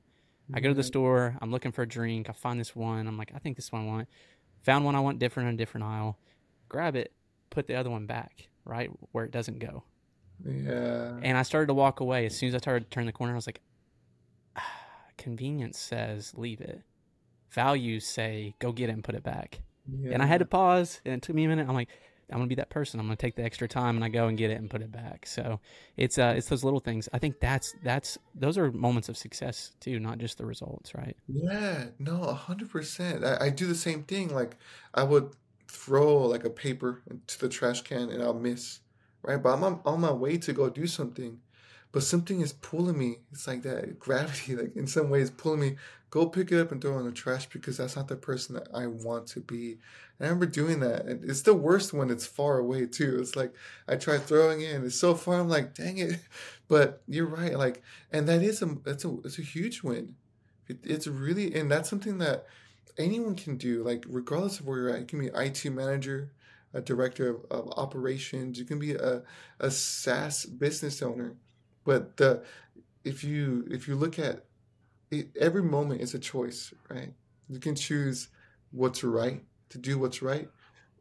I 0.53 0.61
go 0.61 0.69
to 0.69 0.73
the 0.73 0.83
store, 0.83 1.35
I'm 1.41 1.51
looking 1.51 1.73
for 1.73 1.81
a 1.81 1.87
drink, 1.87 2.29
I 2.29 2.33
find 2.33 2.57
this 2.57 2.73
one, 2.73 3.05
I'm 3.05 3.17
like, 3.17 3.31
I 3.35 3.39
think 3.39 3.57
this 3.57 3.71
one 3.71 3.81
I 3.81 3.85
want. 3.85 4.07
Found 4.63 4.85
one 4.85 4.95
I 4.95 5.01
want 5.01 5.19
different 5.19 5.49
in 5.49 5.55
a 5.55 5.57
different 5.57 5.85
aisle. 5.85 6.17
Grab 6.69 6.95
it, 6.95 7.11
put 7.49 7.67
the 7.67 7.75
other 7.75 7.89
one 7.89 8.05
back, 8.05 8.47
right 8.63 8.89
where 9.11 9.25
it 9.25 9.31
doesn't 9.31 9.59
go. 9.59 9.83
Yeah. 10.45 11.19
And 11.21 11.37
I 11.37 11.43
started 11.43 11.67
to 11.67 11.73
walk 11.73 11.99
away. 11.99 12.25
As 12.25 12.37
soon 12.37 12.49
as 12.49 12.55
I 12.55 12.59
started 12.59 12.85
to 12.85 12.89
turn 12.89 13.05
the 13.05 13.11
corner, 13.11 13.33
I 13.33 13.35
was 13.35 13.47
like, 13.47 13.61
ah, 14.55 14.63
convenience 15.17 15.77
says 15.77 16.33
leave 16.35 16.61
it. 16.61 16.81
Values 17.49 18.05
say 18.05 18.55
go 18.59 18.71
get 18.71 18.89
it 18.89 18.93
and 18.93 19.03
put 19.03 19.15
it 19.15 19.23
back. 19.23 19.61
Yeah. 19.87 20.11
And 20.13 20.21
I 20.21 20.25
had 20.25 20.39
to 20.39 20.45
pause, 20.45 21.01
and 21.05 21.15
it 21.15 21.21
took 21.21 21.35
me 21.35 21.45
a 21.45 21.47
minute. 21.47 21.67
I'm 21.67 21.75
like, 21.75 21.89
I'm 22.29 22.37
gonna 22.39 22.47
be 22.47 22.55
that 22.55 22.69
person. 22.69 22.99
I'm 22.99 23.05
gonna 23.05 23.15
take 23.15 23.35
the 23.35 23.43
extra 23.43 23.67
time, 23.67 23.95
and 23.95 24.03
I 24.03 24.09
go 24.09 24.27
and 24.27 24.37
get 24.37 24.51
it 24.51 24.59
and 24.59 24.69
put 24.69 24.81
it 24.81 24.91
back. 24.91 25.25
So 25.25 25.59
it's 25.95 26.17
uh, 26.17 26.33
it's 26.35 26.49
those 26.49 26.63
little 26.63 26.79
things. 26.79 27.07
I 27.13 27.19
think 27.19 27.39
that's 27.39 27.73
that's 27.83 28.17
those 28.35 28.57
are 28.57 28.71
moments 28.71 29.07
of 29.07 29.17
success 29.17 29.71
too, 29.79 29.99
not 29.99 30.17
just 30.17 30.37
the 30.37 30.45
results, 30.45 30.93
right? 30.93 31.15
Yeah, 31.27 31.85
no, 31.99 32.23
a 32.23 32.33
hundred 32.33 32.69
percent. 32.69 33.23
I, 33.23 33.45
I 33.45 33.49
do 33.49 33.65
the 33.65 33.75
same 33.75 34.03
thing. 34.03 34.33
Like 34.33 34.57
I 34.93 35.03
would 35.03 35.31
throw 35.69 36.17
like 36.25 36.43
a 36.43 36.49
paper 36.49 37.01
into 37.09 37.39
the 37.39 37.49
trash 37.49 37.81
can 37.81 38.09
and 38.09 38.21
I'll 38.21 38.33
miss, 38.33 38.79
right? 39.21 39.41
But 39.41 39.53
I'm 39.53 39.63
on, 39.63 39.81
on 39.85 40.01
my 40.01 40.11
way 40.11 40.37
to 40.37 40.53
go 40.53 40.69
do 40.69 40.87
something, 40.87 41.39
but 41.91 42.03
something 42.03 42.41
is 42.41 42.53
pulling 42.53 42.97
me. 42.97 43.17
It's 43.31 43.47
like 43.47 43.63
that 43.63 43.99
gravity, 43.99 44.55
like 44.55 44.75
in 44.75 44.87
some 44.87 45.09
ways 45.09 45.29
pulling 45.29 45.61
me. 45.61 45.75
Go 46.09 46.27
pick 46.27 46.51
it 46.51 46.59
up 46.59 46.71
and 46.71 46.81
throw 46.81 46.95
it 46.95 46.99
in 47.01 47.05
the 47.05 47.11
trash 47.11 47.47
because 47.47 47.77
that's 47.77 47.95
not 47.95 48.07
the 48.07 48.15
person 48.15 48.55
that 48.55 48.69
I 48.73 48.87
want 48.87 49.27
to 49.27 49.41
be. 49.41 49.77
I 50.19 50.23
remember 50.23 50.45
doing 50.45 50.79
that, 50.79 51.05
and 51.05 51.29
it's 51.29 51.41
the 51.41 51.53
worst 51.53 51.93
when 51.93 52.09
it's 52.09 52.25
far 52.25 52.57
away 52.57 52.85
too. 52.85 53.17
It's 53.19 53.35
like 53.35 53.53
I 53.87 53.97
try 53.97 54.17
throwing 54.17 54.61
it, 54.61 54.73
and 54.73 54.85
it's 54.85 54.99
so 54.99 55.15
far. 55.15 55.39
I'm 55.39 55.49
like, 55.49 55.73
dang 55.73 55.97
it. 55.97 56.19
But 56.69 57.01
you're 57.07 57.27
right, 57.27 57.57
like, 57.57 57.81
and 58.11 58.27
that 58.27 58.41
is 58.41 58.61
a 58.61 58.65
that's 58.83 59.05
a 59.05 59.17
it's 59.23 59.39
a 59.39 59.41
huge 59.41 59.83
win. 59.83 60.15
It, 60.67 60.79
it's 60.83 61.07
really, 61.07 61.55
and 61.55 61.71
that's 61.71 61.89
something 61.89 62.17
that 62.17 62.45
anyone 62.97 63.35
can 63.35 63.55
do, 63.55 63.83
like, 63.83 64.03
regardless 64.05 64.59
of 64.59 64.67
where 64.67 64.79
you're 64.79 64.89
at. 64.89 64.99
You 64.99 65.05
can 65.05 65.19
be 65.19 65.27
IT 65.27 65.63
manager, 65.71 66.33
a 66.73 66.81
director 66.81 67.29
of, 67.29 67.45
of 67.49 67.73
operations, 67.77 68.59
you 68.59 68.65
can 68.65 68.79
be 68.79 68.93
a, 68.93 69.23
a 69.59 69.71
SaaS 69.71 70.45
business 70.45 71.01
owner. 71.01 71.35
But 71.85 72.17
the 72.17 72.43
if 73.03 73.23
you 73.23 73.65
if 73.71 73.87
you 73.87 73.95
look 73.95 74.19
at 74.19 74.43
it, 75.11 75.35
every 75.39 75.63
moment 75.63 76.01
is 76.01 76.13
a 76.13 76.19
choice, 76.19 76.73
right? 76.89 77.13
You 77.47 77.59
can 77.59 77.75
choose 77.75 78.29
what's 78.71 79.03
right 79.03 79.45
to 79.69 79.77
do 79.77 79.99
what's 79.99 80.21
right, 80.21 80.51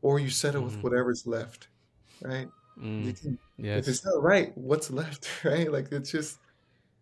or 0.03 0.19
you 0.21 0.31
settle 0.31 0.63
with 0.65 0.77
Mhm. 0.77 0.83
whatever's 0.83 1.27
left, 1.27 1.69
right? 2.21 2.51
You 2.99 3.13
Mm, 3.13 3.15
can, 3.15 3.39
if 3.75 3.89
it's 3.89 4.05
not 4.05 4.23
right, 4.23 4.57
what's 4.57 4.91
left, 5.03 5.45
right? 5.45 5.71
Like 5.73 5.93
it's 5.93 6.11
just, 6.11 6.41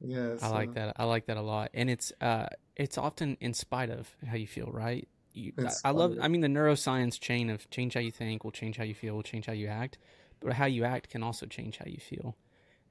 yeah. 0.00 0.37
I 0.40 0.49
like 0.49 0.73
that. 0.75 0.94
I 0.96 1.04
like 1.04 1.26
that 1.26 1.37
a 1.37 1.42
lot, 1.42 1.70
and 1.75 1.88
it's 1.88 2.12
uh, 2.20 2.46
it's 2.76 2.99
often 2.99 3.37
in 3.40 3.54
spite 3.54 3.90
of 3.90 4.16
how 4.26 4.37
you 4.37 4.46
feel, 4.46 4.66
right? 4.70 5.08
You, 5.32 5.52
I 5.64 5.76
I 5.84 5.90
love. 5.90 6.16
I 6.20 6.28
mean, 6.28 6.40
the 6.40 6.49
neuroscience 6.49 7.18
chain 7.20 7.50
of 7.50 7.68
change 7.70 7.94
how 7.94 8.00
you 8.00 8.11
think 8.11 8.44
will 8.44 8.50
change 8.50 8.76
how 8.76 8.84
you 8.84 8.94
feel, 8.94 9.14
will 9.14 9.23
change 9.23 9.46
how 9.46 9.52
you 9.52 9.68
act, 9.68 9.99
but 10.40 10.52
how 10.54 10.66
you 10.66 10.84
act 10.84 11.11
can 11.11 11.23
also 11.23 11.46
change 11.46 11.78
how 11.78 11.87
you 11.87 11.99
feel. 11.99 12.37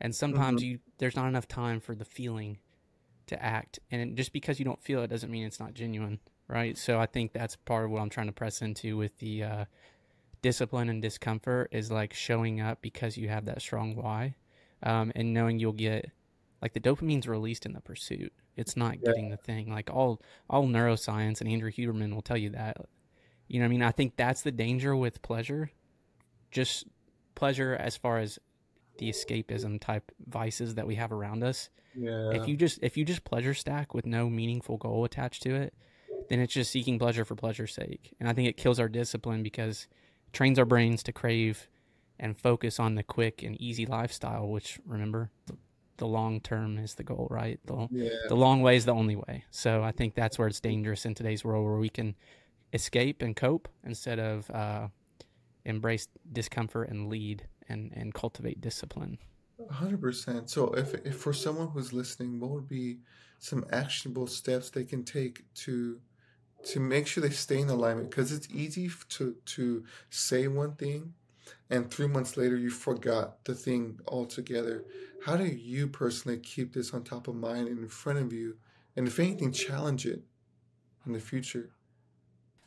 And 0.02 0.16
sometimes 0.16 0.62
Mhm. 0.62 0.64
you 0.64 0.80
there's 1.00 1.16
not 1.16 1.28
enough 1.28 1.48
time 1.48 1.80
for 1.80 1.96
the 1.96 2.06
feeling 2.06 2.60
to 3.28 3.42
act, 3.44 3.80
and 3.92 4.16
just 4.18 4.34
because 4.34 4.60
you 4.60 4.66
don't 4.66 4.82
feel 4.82 5.02
it 5.04 5.08
doesn't 5.08 5.32
mean 5.32 5.46
it's 5.46 5.60
not 5.60 5.74
genuine, 5.74 6.20
right? 6.48 6.78
So 6.78 7.00
I 7.00 7.06
think 7.06 7.34
that's 7.34 7.56
part 7.56 7.86
of 7.86 7.92
what 7.92 8.02
I'm 8.02 8.10
trying 8.10 8.28
to 8.28 8.34
press 8.34 8.62
into 8.62 8.98
with 8.98 9.18
the 9.20 9.44
uh, 9.44 9.66
discipline 10.42 10.90
and 10.90 11.02
discomfort 11.02 11.70
is 11.72 11.92
like 11.92 12.14
showing 12.14 12.62
up 12.62 12.82
because 12.82 13.18
you 13.18 13.30
have 13.30 13.46
that 13.46 13.62
strong 13.62 13.96
why, 13.96 14.36
um, 14.84 15.12
and 15.16 15.34
knowing 15.34 15.60
you'll 15.60 15.72
get 15.74 16.12
like 16.62 16.74
the 16.74 16.80
dopamine's 16.80 17.28
released 17.28 17.66
in 17.66 17.74
the 17.74 17.82
pursuit. 17.82 18.32
It's 18.56 18.78
not 18.78 18.96
Yeah. 18.96 19.08
getting 19.08 19.30
the 19.30 19.38
thing. 19.38 19.70
Like 19.72 19.90
all 19.90 20.22
all 20.50 20.66
neuroscience 20.68 21.42
and 21.42 21.50
Andrew 21.50 21.72
Huberman 21.72 22.14
will 22.14 22.22
tell 22.22 22.38
you 22.38 22.50
that. 22.52 22.78
You 23.48 23.60
know, 23.60 23.66
I 23.66 23.70
mean, 23.70 23.84
I 23.84 23.92
think 23.92 24.16
that's 24.16 24.42
the 24.42 24.52
danger 24.52 24.96
with 24.96 25.22
pleasure. 25.22 25.72
Just 26.52 26.86
pleasure 27.36 27.76
as 27.76 27.98
far 27.98 28.20
as 28.20 28.40
the 28.98 29.10
escapism 29.10 29.80
type 29.80 30.12
vices 30.28 30.76
that 30.76 30.88
we 30.88 30.96
have 30.96 31.12
around 31.12 31.44
us. 31.44 31.70
Yeah. 31.96 32.32
If 32.32 32.48
you 32.48 32.56
just 32.56 32.80
if 32.82 32.98
you 32.98 33.06
just 33.06 33.24
pleasure 33.24 33.54
stack 33.54 33.94
with 33.94 34.06
no 34.06 34.30
meaningful 34.30 34.78
goal 34.78 35.06
attached 35.06 35.44
to 35.44 35.56
it, 35.56 35.74
then 36.30 36.40
it's 36.40 36.54
just 36.54 36.72
seeking 36.72 37.00
pleasure 37.00 37.26
for 37.26 37.36
pleasure's 37.36 37.74
sake. 37.74 38.16
And 38.20 38.28
I 38.30 38.34
think 38.34 38.48
it 38.48 38.58
kills 38.58 38.80
our 38.80 38.90
discipline 38.90 39.44
because 39.44 39.88
it 40.28 40.34
trains 40.34 40.60
our 40.60 40.66
brains 40.66 41.04
to 41.04 41.12
crave 41.12 41.68
and 42.20 42.38
focus 42.38 42.80
on 42.80 42.96
the 42.96 43.04
quick 43.04 43.44
and 43.44 43.60
easy 43.60 43.86
lifestyle, 43.86 44.48
which 44.48 44.80
remember 44.86 45.32
the, 45.98 46.08
long 46.08 46.42
term 46.42 46.78
is 46.78 46.96
the 46.96 47.04
goal, 47.04 47.28
right? 47.30 47.60
The 47.66 47.88
yeah. 47.90 48.10
the 48.28 48.36
long 48.36 48.62
way 48.62 48.76
is 48.76 48.84
the 48.86 48.94
only 48.94 49.16
way. 49.16 49.46
So 49.52 49.84
I 49.84 49.92
think 49.92 50.16
that's 50.16 50.38
where 50.38 50.50
it's 50.50 50.60
dangerous 50.60 51.06
in 51.06 51.16
today's 51.16 51.46
world, 51.46 51.66
where 51.66 51.78
we 51.78 51.90
can 51.90 52.16
escape 52.74 53.22
and 53.22 53.36
cope 53.36 53.70
instead 53.86 54.20
of 54.20 54.50
uh, 54.52 54.88
embrace 55.64 56.08
discomfort 56.32 56.90
and 56.90 57.08
lead 57.08 57.48
and 57.70 57.92
and 57.96 58.14
cultivate 58.14 58.62
discipline. 58.62 59.18
hundred 59.70 60.02
percent. 60.02 60.50
So 60.50 60.74
if 60.74 60.94
if 61.06 61.18
for 61.18 61.34
someone 61.34 61.70
who's 61.70 61.94
listening, 61.94 62.40
what 62.40 62.52
would 62.52 62.68
be 62.68 63.00
some 63.40 63.66
actionable 63.72 64.28
steps 64.28 64.70
they 64.70 64.86
can 64.86 65.04
take 65.04 65.44
to 65.56 66.00
to 66.66 66.80
make 66.80 67.08
sure 67.08 67.22
they 67.22 67.30
stay 67.30 67.60
in 67.60 67.70
alignment? 67.70 68.10
Because 68.10 68.32
it's 68.32 68.48
easy 68.50 68.90
to 69.10 69.36
to 69.46 69.84
say 70.10 70.48
one 70.48 70.76
thing, 70.76 71.14
and 71.70 71.90
three 71.90 72.08
months 72.08 72.38
later 72.38 72.58
you 72.58 72.70
forgot 72.70 73.44
the 73.46 73.56
thing 73.56 74.00
altogether. 74.08 74.86
How 75.26 75.38
do 75.38 75.46
you 75.46 75.88
personally 75.88 76.40
keep 76.40 76.74
this 76.74 76.94
on 76.94 77.04
top 77.04 77.28
of 77.28 77.36
mind 77.36 77.68
and 77.68 77.80
in 77.80 77.88
front 77.88 78.20
of 78.20 78.34
you, 78.34 78.58
and 78.96 79.08
if 79.08 79.20
anything, 79.20 79.52
challenge 79.52 80.06
it 80.06 80.22
in 81.06 81.14
the 81.14 81.20
future? 81.20 81.72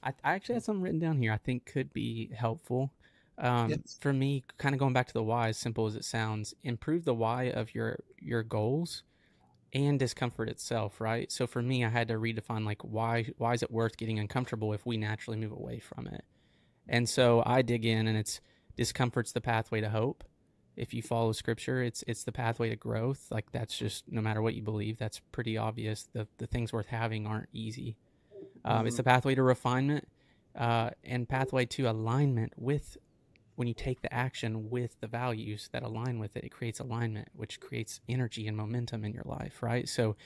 I, 0.02 0.12
I 0.22 0.34
actually 0.34 0.54
had 0.54 0.64
something 0.64 0.82
written 0.82 1.00
down 1.00 1.18
here 1.18 1.32
I 1.32 1.38
think 1.38 1.66
could 1.66 1.92
be 1.92 2.30
helpful. 2.34 2.92
Um, 3.38 3.84
Yes. 3.84 4.00
For 4.00 4.12
me, 4.12 4.44
kind 4.58 4.74
of 4.74 4.78
going 4.78 4.92
back 4.94 5.06
to 5.08 5.12
the 5.14 5.22
why, 5.22 5.48
as 5.48 5.58
simple 5.58 5.86
as 5.86 5.96
it 5.96 6.04
sounds, 6.04 6.54
improve 6.62 7.04
the 7.04 7.14
why 7.14 7.44
of 7.44 7.74
your 7.74 7.98
your 8.18 8.42
goals 8.42 9.02
and 9.72 9.98
discomfort 9.98 10.48
itself, 10.48 11.00
right? 11.00 11.30
So 11.32 11.46
for 11.46 11.62
me, 11.62 11.84
I 11.84 11.88
had 11.90 12.08
to 12.08 12.14
redefine 12.14 12.64
like 12.64 12.82
why 12.82 13.26
why 13.38 13.54
is 13.54 13.62
it 13.62 13.70
worth 13.70 13.96
getting 13.96 14.18
uncomfortable 14.18 14.72
if 14.72 14.86
we 14.86 14.96
naturally 14.96 15.38
move 15.38 15.52
away 15.52 15.80
from 15.80 16.06
it? 16.08 16.24
And 16.88 17.08
so 17.08 17.42
I 17.46 17.62
dig 17.62 17.84
in, 17.84 18.06
and 18.06 18.16
it's 18.18 18.40
discomfort's 18.76 19.32
the 19.32 19.40
pathway 19.40 19.80
to 19.80 19.90
hope. 19.90 20.24
If 20.76 20.94
you 20.94 21.02
follow 21.02 21.32
scripture, 21.32 21.82
it's 21.82 22.04
it's 22.06 22.24
the 22.24 22.32
pathway 22.32 22.70
to 22.70 22.76
growth. 22.76 23.28
Like 23.30 23.50
that's 23.52 23.76
just 23.78 24.04
no 24.10 24.20
matter 24.22 24.42
what 24.42 24.54
you 24.54 24.62
believe, 24.62 24.98
that's 24.98 25.20
pretty 25.32 25.56
obvious. 25.58 26.08
The 26.12 26.28
the 26.38 26.46
things 26.46 26.72
worth 26.72 26.88
having 26.88 27.26
aren't 27.26 27.48
easy. 27.52 27.96
Um, 28.64 28.86
It's 28.86 28.96
Mhm. 28.96 28.98
the 28.98 29.04
pathway 29.04 29.34
to 29.34 29.42
refinement 29.42 30.08
uh, 30.54 30.90
and 31.04 31.28
pathway 31.28 31.66
to 31.66 31.88
alignment 31.90 32.52
with 32.56 32.96
when 33.56 33.66
you 33.66 33.74
take 33.74 34.02
the 34.02 34.12
action 34.12 34.70
with 34.70 35.00
the 35.00 35.06
values 35.06 35.68
that 35.72 35.82
align 35.82 36.18
with 36.18 36.36
it, 36.36 36.44
it 36.44 36.50
creates 36.50 36.78
alignment, 36.78 37.28
which 37.34 37.58
creates 37.58 38.00
energy 38.08 38.46
and 38.46 38.56
momentum 38.56 39.04
in 39.04 39.12
your 39.12 39.24
life, 39.24 39.62
right? 39.62 39.88
So 39.88 40.16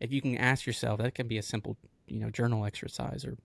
if 0.00 0.12
you 0.12 0.20
can 0.20 0.36
ask 0.36 0.66
yourself, 0.66 1.00
that 1.00 1.14
can 1.14 1.26
be 1.26 1.38
a 1.38 1.42
simple, 1.42 1.76
you 2.06 2.20
know, 2.20 2.30
journal 2.30 2.64
exercise 2.64 3.24
or 3.24 3.36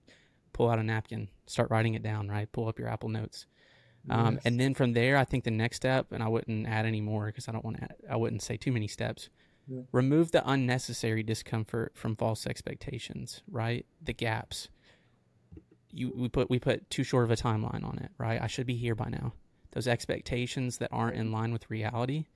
pull 0.52 0.68
out 0.70 0.78
a 0.78 0.82
napkin, 0.82 1.28
start 1.46 1.70
writing 1.70 1.94
it 1.94 2.02
down, 2.02 2.28
right? 2.28 2.50
Pull 2.52 2.68
up 2.68 2.78
your 2.78 2.88
Apple 2.88 3.08
Notes. 3.08 3.46
Um, 4.08 4.34
Yes. 4.34 4.42
And 4.46 4.60
then 4.60 4.74
from 4.74 4.92
there, 4.92 5.16
I 5.16 5.24
think 5.24 5.44
the 5.44 5.50
next 5.50 5.76
step, 5.76 6.12
and 6.12 6.22
I 6.22 6.28
wouldn't 6.28 6.66
add 6.66 6.86
any 6.86 7.00
more 7.00 7.26
because 7.26 7.48
I 7.48 7.52
don't 7.52 7.64
want 7.64 7.78
to. 7.78 7.88
I 8.08 8.16
wouldn't 8.16 8.42
say 8.42 8.56
too 8.56 8.72
many 8.72 8.88
steps. 8.88 9.28
Yeah. 9.68 9.82
Remove 9.92 10.32
the 10.32 10.48
unnecessary 10.48 11.22
discomfort 11.22 11.92
from 11.94 12.16
false 12.16 12.46
expectations. 12.46 13.42
Right, 13.50 13.86
the 14.02 14.12
gaps. 14.14 14.68
You 15.92 16.12
we 16.14 16.28
put 16.28 16.50
we 16.50 16.58
put 16.58 16.88
too 16.90 17.02
short 17.02 17.24
of 17.24 17.30
a 17.30 17.36
timeline 17.36 17.84
on 17.84 17.98
it. 18.02 18.10
Right, 18.18 18.40
I 18.40 18.46
should 18.46 18.66
be 18.66 18.76
here 18.76 18.94
by 18.94 19.08
now. 19.08 19.32
Those 19.72 19.86
expectations 19.86 20.78
that 20.78 20.88
aren't 20.92 21.16
in 21.16 21.30
line 21.30 21.52
with 21.52 21.70
reality, 21.70 22.26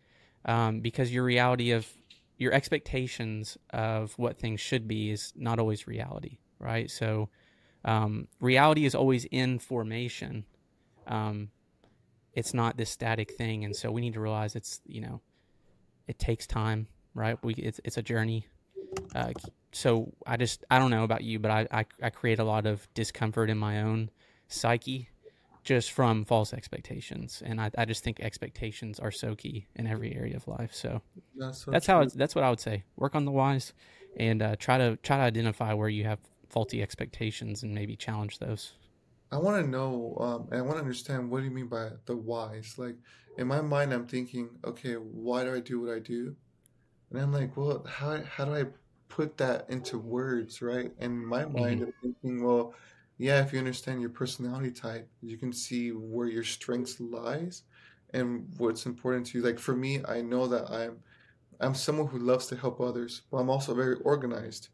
um, 0.45 0.81
because 0.81 1.13
your 1.13 1.25
reality 1.25 1.73
of 1.73 1.87
your 2.37 2.53
expectations 2.53 3.57
of 3.71 4.13
what 4.19 4.39
things 4.39 4.61
should 4.61 4.89
be 4.89 5.11
is 5.11 5.33
not 5.37 5.59
always 5.59 5.87
reality. 5.87 6.39
Right, 6.59 6.91
so 6.91 7.29
um, 7.85 8.29
reality 8.41 8.87
is 8.87 8.95
always 8.95 9.25
in 9.27 9.59
formation. 9.59 10.45
Um, 11.07 11.51
it's 12.33 12.55
not 12.55 12.77
this 12.77 12.91
static 12.91 13.33
thing, 13.33 13.65
and 13.65 13.75
so 13.75 13.91
we 13.91 14.01
need 14.01 14.15
to 14.15 14.21
realize 14.21 14.57
it's 14.57 14.81
you 14.87 15.01
know, 15.01 15.21
it 16.09 16.19
takes 16.19 16.47
time, 16.47 16.89
right? 17.15 17.39
We 17.43 17.55
it's 17.55 17.81
it's 17.85 17.97
a 17.97 18.03
journey. 18.03 18.47
Uh, 19.15 19.33
so 19.75 20.13
I 20.27 20.37
just 20.37 20.65
I 20.71 20.79
don't 20.79 20.91
know 20.91 21.05
about 21.05 21.25
you, 21.25 21.39
but 21.39 21.51
I, 21.51 21.67
I 21.71 21.87
I 22.03 22.11
create 22.11 22.39
a 22.39 22.45
lot 22.45 22.67
of 22.67 22.87
discomfort 22.95 23.51
in 23.51 23.59
my 23.59 23.83
own 23.83 24.11
psyche 24.49 25.09
just 25.65 25.93
from 25.93 26.25
false 26.25 26.53
expectations, 26.53 27.43
and 27.45 27.61
I, 27.61 27.71
I 27.77 27.85
just 27.87 28.05
think 28.05 28.21
expectations 28.21 29.01
are 29.01 29.11
so 29.11 29.35
key 29.35 29.67
in 29.75 29.87
every 29.87 30.15
area 30.15 30.37
of 30.37 30.47
life. 30.47 30.75
So 30.75 31.01
That's, 31.37 31.65
that's 31.65 31.87
how 31.87 32.03
it's, 32.03 32.15
that's 32.15 32.35
what 32.35 32.45
I 32.45 32.51
would 32.51 32.61
say. 32.61 32.85
Work 32.97 33.15
on 33.15 33.25
the 33.25 33.33
whys, 33.33 33.73
and 34.17 34.43
uh, 34.43 34.57
try 34.57 34.79
to 34.79 34.97
try 34.97 35.17
to 35.17 35.23
identify 35.23 35.73
where 35.73 35.89
you 35.89 36.05
have 36.05 36.21
faulty 36.51 36.83
expectations 36.83 37.63
and 37.63 37.75
maybe 37.75 37.97
challenge 37.97 38.39
those. 38.39 38.75
I 39.33 39.39
want 39.39 39.65
to 39.65 39.69
know, 39.69 40.17
um, 40.21 40.49
and 40.53 40.61
I 40.61 40.63
want 40.63 40.75
to 40.75 40.83
understand 40.83 41.31
what 41.31 41.39
do 41.41 41.47
you 41.47 41.51
mean 41.51 41.67
by 41.67 41.91
the 42.07 42.15
whys? 42.15 42.75
Like 42.77 42.97
in 43.39 43.49
my 43.49 43.61
mind, 43.61 43.93
I'm 43.93 44.07
thinking, 44.07 44.51
okay, 44.65 44.95
why 44.95 45.45
do 45.45 45.55
I 45.55 45.61
do 45.61 45.81
what 45.81 45.93
I 45.93 45.99
do? 45.99 46.37
And 47.11 47.21
I'm 47.21 47.33
like, 47.33 47.57
well, 47.57 47.85
how 47.89 48.23
how 48.23 48.45
do 48.45 48.55
I 48.55 48.65
put 49.15 49.37
that 49.39 49.67
into 49.71 49.99
words, 49.99 50.61
right? 50.61 50.93
And 50.99 51.13
in 51.13 51.27
my 51.27 51.45
mind, 51.45 51.83
I'm 51.83 51.93
thinking, 52.03 52.45
well, 52.45 52.75
yeah, 53.19 53.41
if 53.43 53.53
you 53.53 53.59
understand 53.61 54.01
your 54.01 54.11
personality 54.11 54.73
type, 54.73 55.09
you 55.23 55.37
can 55.39 55.53
see 55.53 55.91
where 55.91 56.27
your 56.27 56.43
strengths 56.43 56.99
lies 57.01 57.63
and 58.13 58.53
what's 58.59 58.87
important 58.87 59.27
to 59.27 59.39
you. 59.39 59.45
Like 59.45 59.59
for 59.61 59.77
me, 59.77 60.03
I 60.07 60.21
know 60.21 60.47
that 60.49 60.71
I'm 60.71 60.99
I'm 61.61 61.75
someone 61.75 62.09
who 62.09 62.19
loves 62.19 62.47
to 62.49 62.57
help 62.57 62.81
others, 62.81 63.23
but 63.31 63.39
I'm 63.39 63.51
also 63.51 63.75
very 63.75 63.97
organized, 64.03 64.69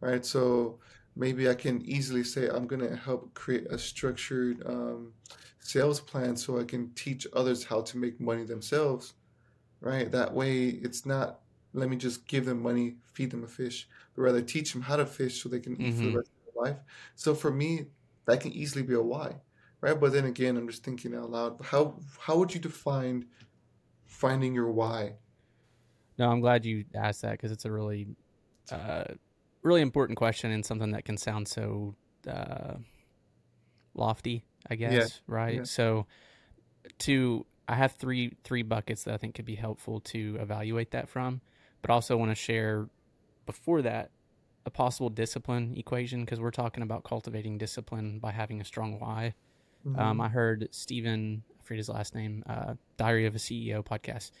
right? 0.00 0.24
So 0.24 0.78
maybe 1.16 1.48
I 1.48 1.54
can 1.54 1.82
easily 1.86 2.24
say 2.24 2.48
I'm 2.48 2.66
going 2.66 2.82
to 2.86 2.96
help 2.96 3.34
create 3.34 3.66
a 3.70 3.78
structured 3.78 4.62
um, 4.66 5.12
sales 5.60 6.00
plan 6.00 6.36
so 6.36 6.60
I 6.60 6.64
can 6.64 6.90
teach 6.94 7.26
others 7.32 7.64
how 7.64 7.80
to 7.82 7.98
make 7.98 8.20
money 8.20 8.44
themselves, 8.44 9.14
right? 9.80 10.10
That 10.12 10.34
way, 10.34 10.66
it's 10.68 11.06
not 11.06 11.40
let 11.76 11.88
me 11.88 11.96
just 11.96 12.26
give 12.26 12.44
them 12.46 12.62
money, 12.62 12.96
feed 13.12 13.30
them 13.30 13.44
a 13.44 13.48
fish, 13.48 13.88
but 14.14 14.22
rather 14.22 14.42
teach 14.42 14.72
them 14.72 14.82
how 14.82 14.96
to 14.96 15.06
fish 15.06 15.42
so 15.42 15.48
they 15.48 15.60
can 15.60 15.76
eat 15.76 15.94
for 15.94 16.06
the 16.06 16.12
hmm 16.12 16.16
rest 16.16 16.30
of 16.46 16.54
their 16.54 16.72
life. 16.72 16.82
So 17.14 17.34
for 17.34 17.50
me, 17.50 17.86
that 18.26 18.40
can 18.40 18.52
easily 18.52 18.82
be 18.82 18.94
a 18.94 19.02
why, 19.02 19.36
right? 19.80 19.98
But 20.00 20.12
then 20.12 20.24
again, 20.26 20.56
I'm 20.56 20.68
just 20.68 20.84
thinking 20.84 21.14
out 21.14 21.30
loud. 21.30 21.60
How 21.64 22.00
how 22.20 22.38
would 22.38 22.54
you 22.54 22.60
define 22.60 23.26
finding 24.06 24.54
your 24.54 24.70
why? 24.72 25.16
No, 26.18 26.30
I'm 26.30 26.40
glad 26.40 26.64
you 26.64 26.84
asked 26.94 27.22
that 27.22 27.32
because 27.32 27.52
it's 27.52 27.64
a 27.64 27.72
really, 27.72 28.08
uh, 28.72 29.04
really 29.62 29.82
important 29.82 30.16
question 30.18 30.50
and 30.50 30.64
something 30.64 30.92
that 30.92 31.04
can 31.04 31.16
sound 31.18 31.48
so 31.48 31.94
uh, 32.28 32.76
lofty, 33.94 34.44
I 34.68 34.74
Yeah, 34.84 34.98
guess, 34.98 35.20
right? 35.26 35.56
yeah. 35.56 35.66
So, 35.66 36.06
to 37.00 37.46
I 37.68 37.74
have 37.76 37.92
three 37.92 38.36
three 38.44 38.62
buckets 38.62 39.04
that 39.04 39.14
I 39.14 39.16
think 39.18 39.34
could 39.34 39.44
be 39.44 39.56
helpful 39.56 40.00
to 40.00 40.38
evaluate 40.40 40.92
that 40.92 41.08
from, 41.08 41.40
but 41.82 41.90
also 41.90 42.16
want 42.16 42.30
to 42.30 42.34
share 42.34 42.88
before 43.46 43.82
that 43.82 44.10
a 44.66 44.70
possible 44.70 45.08
discipline 45.08 45.74
equation 45.76 46.24
because 46.24 46.40
we're 46.40 46.50
talking 46.50 46.82
about 46.82 47.04
cultivating 47.04 47.56
discipline 47.56 48.18
by 48.18 48.32
having 48.32 48.60
a 48.60 48.64
strong 48.64 48.98
why. 48.98 49.34
Um, 49.94 50.16
hmm 50.16 50.20
I 50.20 50.28
heard 50.28 50.68
Steven, 50.72 51.44
I 51.58 51.62
forget 51.62 51.78
his 51.78 51.88
last 51.88 52.14
name, 52.14 52.42
uh, 52.48 52.74
Diary 52.96 53.26
of 53.26 53.36
a 53.36 53.38
CEO 53.38 53.84
podcast. 53.84 54.32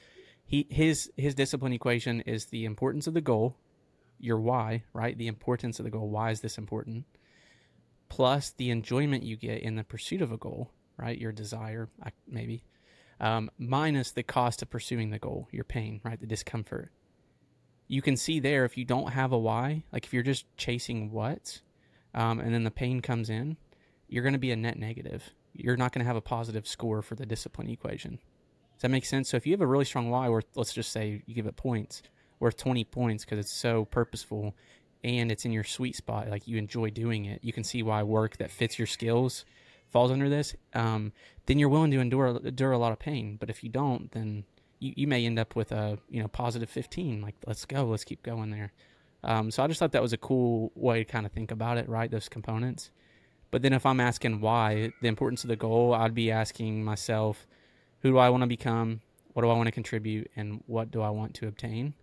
He 0.44 0.66
his 0.70 1.10
his 1.16 1.34
discipline 1.34 1.72
equation 1.72 2.20
is 2.22 2.46
the 2.46 2.64
importance 2.64 3.06
of 3.06 3.14
the 3.14 3.20
goal, 3.20 3.56
your 4.18 4.40
why, 4.40 4.82
right? 4.92 5.16
The 5.16 5.28
importance 5.28 5.78
of 5.78 5.84
the 5.84 5.90
goal. 5.90 6.08
Why 6.08 6.30
is 6.30 6.40
this 6.40 6.58
important? 6.58 7.04
Plus 8.08 8.50
the 8.50 8.70
enjoyment 8.70 9.22
you 9.22 9.36
get 9.36 9.62
in 9.62 9.76
the 9.76 9.84
pursuit 9.84 10.22
of 10.22 10.32
a 10.32 10.36
goal, 10.36 10.70
right? 10.96 11.18
Your 11.18 11.32
desire, 11.32 11.88
maybe, 12.28 12.64
um, 13.20 13.50
minus 13.58 14.12
the 14.12 14.22
cost 14.22 14.62
of 14.62 14.70
pursuing 14.70 15.10
the 15.10 15.18
goal, 15.18 15.48
your 15.52 15.64
pain, 15.64 16.00
right? 16.04 16.20
The 16.20 16.26
discomfort. 16.26 16.90
You 17.88 18.02
can 18.02 18.16
see 18.16 18.40
there 18.40 18.64
if 18.64 18.76
you 18.76 18.84
don't 18.84 19.12
have 19.12 19.32
a 19.32 19.38
why, 19.38 19.84
like 19.92 20.04
if 20.04 20.12
you're 20.12 20.22
just 20.22 20.44
chasing 20.56 21.10
what, 21.10 21.60
um, 22.14 22.40
and 22.40 22.52
then 22.52 22.64
the 22.64 22.70
pain 22.70 23.00
comes 23.00 23.30
in, 23.30 23.56
you're 24.08 24.22
going 24.22 24.32
to 24.32 24.38
be 24.38 24.50
a 24.50 24.56
net 24.56 24.78
negative. 24.78 25.30
You're 25.52 25.76
not 25.76 25.92
going 25.92 26.04
to 26.04 26.06
have 26.06 26.16
a 26.16 26.20
positive 26.20 26.66
score 26.66 27.02
for 27.02 27.14
the 27.14 27.26
discipline 27.26 27.70
equation. 27.70 28.18
Does 28.74 28.82
that 28.82 28.90
make 28.90 29.06
sense? 29.06 29.30
So 29.30 29.36
if 29.36 29.46
you 29.46 29.52
have 29.52 29.60
a 29.60 29.66
really 29.66 29.84
strong 29.84 30.10
why, 30.10 30.28
worth 30.28 30.46
let's 30.54 30.74
just 30.74 30.92
say 30.92 31.22
you 31.26 31.34
give 31.34 31.46
it 31.46 31.56
points, 31.56 32.02
worth 32.40 32.56
20 32.56 32.84
points 32.84 33.24
because 33.24 33.38
it's 33.38 33.52
so 33.52 33.84
purposeful 33.86 34.54
and 35.02 35.30
it's 35.30 35.44
in 35.44 35.52
your 35.52 35.64
sweet 35.64 35.96
spot, 35.96 36.28
like 36.28 36.46
you 36.46 36.58
enjoy 36.58 36.90
doing 36.90 37.24
it. 37.24 37.40
You 37.42 37.52
can 37.52 37.64
see 37.64 37.82
why 37.82 38.02
work 38.02 38.36
that 38.38 38.50
fits 38.50 38.78
your 38.78 38.86
skills 38.86 39.44
falls 39.90 40.10
under 40.10 40.28
this. 40.28 40.54
Um, 40.74 41.12
then 41.46 41.58
you're 41.58 41.68
willing 41.68 41.90
to 41.92 42.00
endure 42.00 42.38
endure 42.44 42.72
a 42.72 42.78
lot 42.78 42.92
of 42.92 42.98
pain. 42.98 43.36
But 43.38 43.50
if 43.50 43.62
you 43.62 43.70
don't, 43.70 44.10
then 44.12 44.44
you, 44.78 44.92
you 44.96 45.06
may 45.06 45.24
end 45.24 45.38
up 45.38 45.56
with 45.56 45.72
a 45.72 45.98
you 46.08 46.20
know 46.20 46.28
positive 46.28 46.70
15. 46.70 47.20
Like 47.20 47.34
let's 47.46 47.64
go, 47.64 47.84
let's 47.84 48.04
keep 48.04 48.22
going 48.22 48.50
there. 48.50 48.72
Um, 49.24 49.50
so 49.50 49.62
I 49.62 49.66
just 49.66 49.80
thought 49.80 49.92
that 49.92 50.02
was 50.02 50.12
a 50.12 50.18
cool 50.18 50.70
way 50.74 51.02
to 51.02 51.04
kind 51.04 51.26
of 51.26 51.32
think 51.32 51.50
about 51.50 51.78
it, 51.78 51.88
right? 51.88 52.10
Those 52.10 52.28
components. 52.28 52.90
But 53.50 53.62
then 53.62 53.72
if 53.72 53.86
I'm 53.86 54.00
asking 54.00 54.40
why, 54.40 54.92
the 55.00 55.08
importance 55.08 55.44
of 55.44 55.48
the 55.48 55.56
goal, 55.56 55.94
I'd 55.94 56.14
be 56.14 56.30
asking 56.30 56.84
myself, 56.84 57.46
who 58.00 58.10
do 58.10 58.18
I 58.18 58.28
want 58.28 58.42
to 58.42 58.46
become? 58.46 59.00
What 59.32 59.42
do 59.42 59.48
I 59.48 59.54
want 59.54 59.66
to 59.66 59.72
contribute? 59.72 60.30
And 60.36 60.62
what 60.66 60.90
do 60.90 61.00
I 61.00 61.10
want 61.10 61.34
to 61.34 61.48
obtain? 61.48 61.94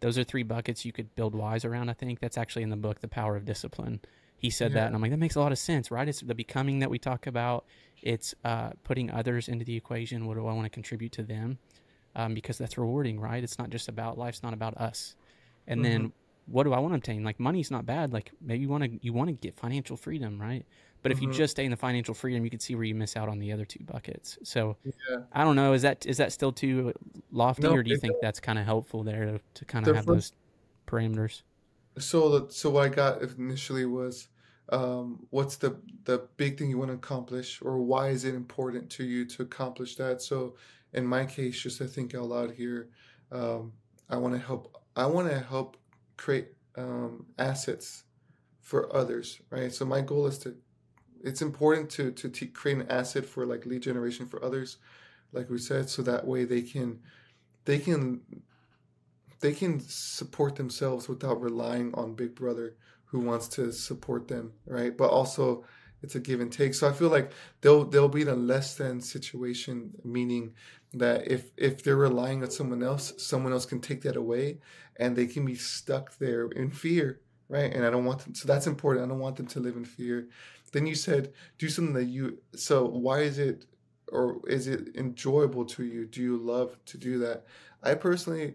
Those 0.00 0.18
are 0.18 0.24
three 0.24 0.42
buckets 0.42 0.84
you 0.84 0.92
could 0.92 1.14
build 1.14 1.34
wise 1.34 1.64
around, 1.64 1.88
I 1.88 1.92
think. 1.92 2.20
That's 2.20 2.38
actually 2.38 2.62
in 2.62 2.70
the 2.70 2.76
book, 2.76 3.00
The 3.00 3.08
Power 3.08 3.36
of 3.36 3.44
Discipline. 3.44 4.00
He 4.36 4.50
said 4.50 4.72
that, 4.72 4.86
and 4.86 4.96
I'm 4.96 5.00
like, 5.00 5.12
that 5.12 5.18
makes 5.18 5.36
a 5.36 5.40
lot 5.40 5.52
of 5.52 5.58
sense, 5.58 5.92
right? 5.92 6.08
It's 6.08 6.20
the 6.20 6.34
becoming 6.34 6.80
that 6.80 6.90
we 6.90 6.98
talk 6.98 7.28
about. 7.28 7.64
It's 8.02 8.34
uh, 8.44 8.70
putting 8.82 9.08
others 9.08 9.46
into 9.46 9.64
the 9.64 9.76
equation. 9.76 10.26
What 10.26 10.34
do 10.34 10.48
I 10.48 10.52
want 10.52 10.64
to 10.64 10.70
contribute 10.70 11.12
to 11.12 11.22
them? 11.22 11.58
Um, 12.14 12.34
because 12.34 12.58
that's 12.58 12.76
rewarding, 12.76 13.18
right? 13.18 13.42
It's 13.42 13.58
not 13.58 13.70
just 13.70 13.88
about 13.88 14.18
life's 14.18 14.42
not 14.42 14.52
about 14.52 14.76
us. 14.76 15.16
And 15.66 15.82
hmm 15.82 15.82
then 15.84 16.12
what 16.46 16.64
do 16.64 16.72
I 16.72 16.78
want 16.78 16.92
to 16.92 16.96
obtain? 16.98 17.24
Like 17.24 17.40
money's 17.40 17.70
not 17.70 17.86
bad. 17.86 18.12
Like 18.12 18.32
maybe 18.40 18.60
you 18.62 18.68
want 18.68 18.84
to 18.84 18.98
you 19.02 19.12
want 19.12 19.28
to 19.28 19.32
get 19.32 19.56
financial 19.56 19.96
freedom, 19.96 20.40
right? 20.40 20.66
But 21.02 21.12
if 21.12 21.20
you 21.22 21.26
hmm 21.26 21.28
just 21.28 21.52
stay 21.52 21.64
in 21.64 21.70
the 21.70 21.76
financial 21.76 22.14
freedom, 22.14 22.44
you 22.44 22.50
can 22.50 22.60
see 22.60 22.74
where 22.74 22.84
you 22.84 22.94
miss 22.94 23.16
out 23.16 23.28
on 23.28 23.38
the 23.38 23.52
other 23.52 23.64
two 23.64 23.82
buckets. 23.84 24.38
So 24.44 24.76
Yeah. 24.84 25.26
I 25.32 25.44
don't 25.44 25.56
know. 25.56 25.72
Is 25.74 25.82
that 25.82 26.06
is 26.06 26.18
that 26.18 26.32
still 26.32 26.52
too 26.52 26.92
lofty, 27.30 27.74
No, 27.74 27.76
or 27.76 27.82
do 27.82 27.90
you 27.90 27.96
think 27.98 28.18
that's 28.20 28.40
kind 28.40 28.58
of 28.58 28.64
helpful 28.66 29.02
there 29.04 29.26
to, 29.26 29.40
to 29.54 29.64
kind 29.64 29.86
of 29.86 29.92
have 29.92 30.06
those 30.06 30.32
parameters? 30.86 31.42
So 31.98 32.38
the, 32.38 32.52
so 32.52 32.70
what 32.70 32.84
I 32.90 32.94
got 32.94 33.22
initially 33.22 33.84
was 33.84 34.28
um, 34.70 35.26
what's 35.30 35.56
the 35.56 35.80
the 36.04 36.28
big 36.36 36.58
thing 36.58 36.70
you 36.70 36.78
want 36.78 36.90
to 36.90 36.94
accomplish, 36.94 37.60
or 37.62 37.78
why 37.82 38.08
is 38.08 38.24
it 38.24 38.34
important 38.34 38.90
to 38.92 39.04
you 39.04 39.24
to 39.26 39.42
accomplish 39.42 39.96
that? 39.96 40.22
So 40.22 40.56
in 40.92 41.06
my 41.06 41.24
case, 41.24 41.60
just 41.60 41.78
to 41.78 41.86
think 41.86 42.14
out 42.14 42.28
loud 42.28 42.52
here, 42.52 42.88
um, 43.30 43.72
I 44.08 44.16
want 44.16 44.34
to 44.34 44.40
help. 44.40 44.76
I 44.94 45.06
want 45.06 45.30
to 45.30 45.40
help 45.40 45.76
create 46.16 46.48
um, 46.76 47.26
assets 47.38 48.04
for 48.60 48.94
others, 48.94 49.40
right? 49.50 49.72
So 49.72 49.84
my 49.84 50.00
goal 50.00 50.26
is 50.26 50.38
to. 50.38 50.54
It's 51.24 51.42
important 51.42 51.88
to 51.90 52.10
to 52.12 52.28
t- 52.28 52.46
create 52.46 52.78
an 52.78 52.90
asset 52.90 53.24
for 53.24 53.46
like 53.46 53.64
lead 53.64 53.82
generation 53.82 54.26
for 54.26 54.44
others, 54.44 54.78
like 55.32 55.48
we 55.48 55.58
said, 55.58 55.88
so 55.88 56.02
that 56.02 56.26
way 56.26 56.44
they 56.44 56.62
can 56.62 56.98
they 57.64 57.78
can 57.78 58.20
they 59.40 59.52
can 59.52 59.80
support 59.80 60.56
themselves 60.56 61.08
without 61.08 61.40
relying 61.40 61.92
on 61.94 62.14
Big 62.14 62.34
Brother 62.34 62.76
who 63.04 63.20
wants 63.20 63.46
to 63.46 63.72
support 63.72 64.26
them, 64.26 64.52
right? 64.66 64.96
But 64.96 65.10
also 65.10 65.64
it's 66.02 66.14
a 66.14 66.20
give 66.20 66.40
and 66.40 66.50
take. 66.50 66.74
So 66.74 66.88
I 66.88 66.92
feel 66.92 67.10
like 67.10 67.32
they'll 67.60 67.84
they'll 67.84 68.08
be 68.08 68.22
in 68.22 68.28
a 68.28 68.34
less 68.34 68.76
than 68.76 69.00
situation, 69.00 69.92
meaning 70.04 70.54
that 70.94 71.30
if 71.30 71.50
if 71.56 71.82
they're 71.82 71.96
relying 71.96 72.42
on 72.42 72.50
someone 72.50 72.82
else, 72.82 73.12
someone 73.18 73.52
else 73.52 73.66
can 73.66 73.80
take 73.80 74.02
that 74.02 74.16
away 74.16 74.58
and 74.96 75.16
they 75.16 75.26
can 75.26 75.44
be 75.44 75.54
stuck 75.54 76.16
there 76.18 76.48
in 76.48 76.70
fear, 76.70 77.20
right? 77.48 77.72
And 77.72 77.84
I 77.84 77.90
don't 77.90 78.04
want 78.04 78.20
them 78.20 78.34
so 78.34 78.46
that's 78.46 78.66
important. 78.66 79.06
I 79.06 79.08
don't 79.08 79.18
want 79.18 79.36
them 79.36 79.46
to 79.46 79.60
live 79.60 79.76
in 79.76 79.84
fear. 79.84 80.28
Then 80.72 80.86
you 80.86 80.94
said 80.94 81.32
do 81.58 81.68
something 81.68 81.94
that 81.94 82.04
you 82.06 82.38
so 82.54 82.86
why 82.86 83.20
is 83.20 83.38
it 83.38 83.66
or 84.10 84.40
is 84.48 84.66
it 84.66 84.94
enjoyable 84.96 85.64
to 85.66 85.84
you? 85.84 86.06
Do 86.06 86.22
you 86.22 86.36
love 86.36 86.76
to 86.86 86.98
do 86.98 87.18
that? 87.20 87.44
I 87.82 87.94
personally 87.94 88.54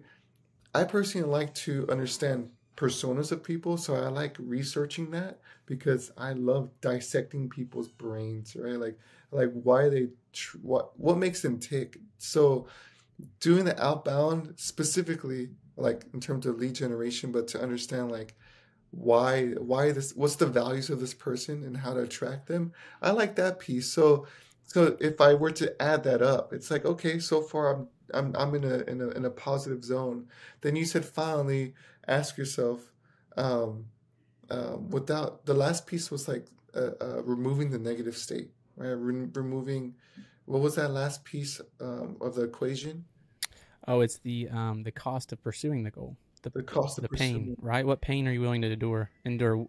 I 0.73 0.83
personally 0.83 1.27
like 1.27 1.53
to 1.55 1.87
understand 1.89 2.49
personas 2.75 3.31
of 3.31 3.43
people, 3.43 3.77
so 3.77 3.95
I 3.95 4.07
like 4.09 4.35
researching 4.39 5.11
that 5.11 5.39
because 5.65 6.11
I 6.17 6.33
love 6.33 6.69
dissecting 6.81 7.49
people's 7.49 7.89
brains, 7.89 8.55
right? 8.55 8.79
Like 8.79 8.99
like 9.31 9.51
why 9.51 9.89
they 9.89 10.07
tr- 10.37 10.57
what 10.61 10.97
what 10.99 11.17
makes 11.17 11.41
them 11.41 11.59
tick. 11.59 11.97
So 12.17 12.67
doing 13.39 13.65
the 13.65 13.81
outbound 13.83 14.53
specifically 14.57 15.49
like 15.75 16.05
in 16.13 16.19
terms 16.19 16.45
of 16.45 16.57
lead 16.59 16.75
generation, 16.75 17.31
but 17.31 17.47
to 17.49 17.61
understand 17.61 18.11
like 18.11 18.35
why 18.91 19.47
why 19.53 19.91
this 19.91 20.13
what's 20.15 20.35
the 20.35 20.45
values 20.45 20.89
of 20.89 20.99
this 20.99 21.13
person 21.13 21.63
and 21.63 21.77
how 21.77 21.93
to 21.93 22.01
attract 22.01 22.47
them. 22.47 22.71
I 23.01 23.11
like 23.11 23.35
that 23.35 23.59
piece. 23.59 23.91
So 23.91 24.27
so 24.63 24.97
if 24.99 25.21
I 25.21 25.33
were 25.33 25.51
to 25.51 25.81
add 25.81 26.03
that 26.03 26.21
up, 26.21 26.53
it's 26.53 26.71
like 26.71 26.85
okay, 26.85 27.19
so 27.19 27.41
far 27.41 27.73
I'm 27.73 27.87
I'm 28.13 28.35
I'm 28.35 28.55
in 28.55 28.63
a 28.63 28.77
in 28.89 29.01
a 29.01 29.09
in 29.09 29.25
a 29.25 29.29
positive 29.29 29.83
zone. 29.83 30.27
Then 30.61 30.75
you 30.75 30.85
said 30.85 31.05
finally 31.05 31.73
ask 32.07 32.37
yourself, 32.37 32.91
um, 33.35 33.85
uh, 34.49 34.77
without 34.89 35.45
the 35.45 35.53
last 35.53 35.85
piece 35.87 36.09
was 36.09 36.27
like 36.27 36.47
uh, 36.75 36.91
uh, 37.01 37.21
removing 37.23 37.69
the 37.69 37.79
negative 37.79 38.15
state, 38.17 38.49
right? 38.75 38.89
Re- 38.89 39.29
removing 39.33 39.95
what 40.47 40.61
was 40.61 40.75
that 40.75 40.89
last 40.91 41.23
piece 41.23 41.61
um, 41.79 42.17
of 42.19 42.33
the 42.35 42.43
equation? 42.43 43.05
Oh, 43.87 44.01
it's 44.01 44.17
the 44.17 44.49
um 44.49 44.83
the 44.83 44.91
cost 44.91 45.31
of 45.31 45.41
pursuing 45.43 45.83
the 45.83 45.91
goal. 45.91 46.17
The, 46.41 46.49
The 46.49 46.63
cost 46.63 46.97
of 46.97 47.03
the 47.03 47.09
pain, 47.09 47.33
pursuing. 47.39 47.57
right? 47.61 47.85
What 47.85 48.01
pain 48.01 48.27
are 48.27 48.31
you 48.31 48.41
willing 48.41 48.61
to 48.63 48.71
endure? 48.71 49.09
Endure. 49.25 49.67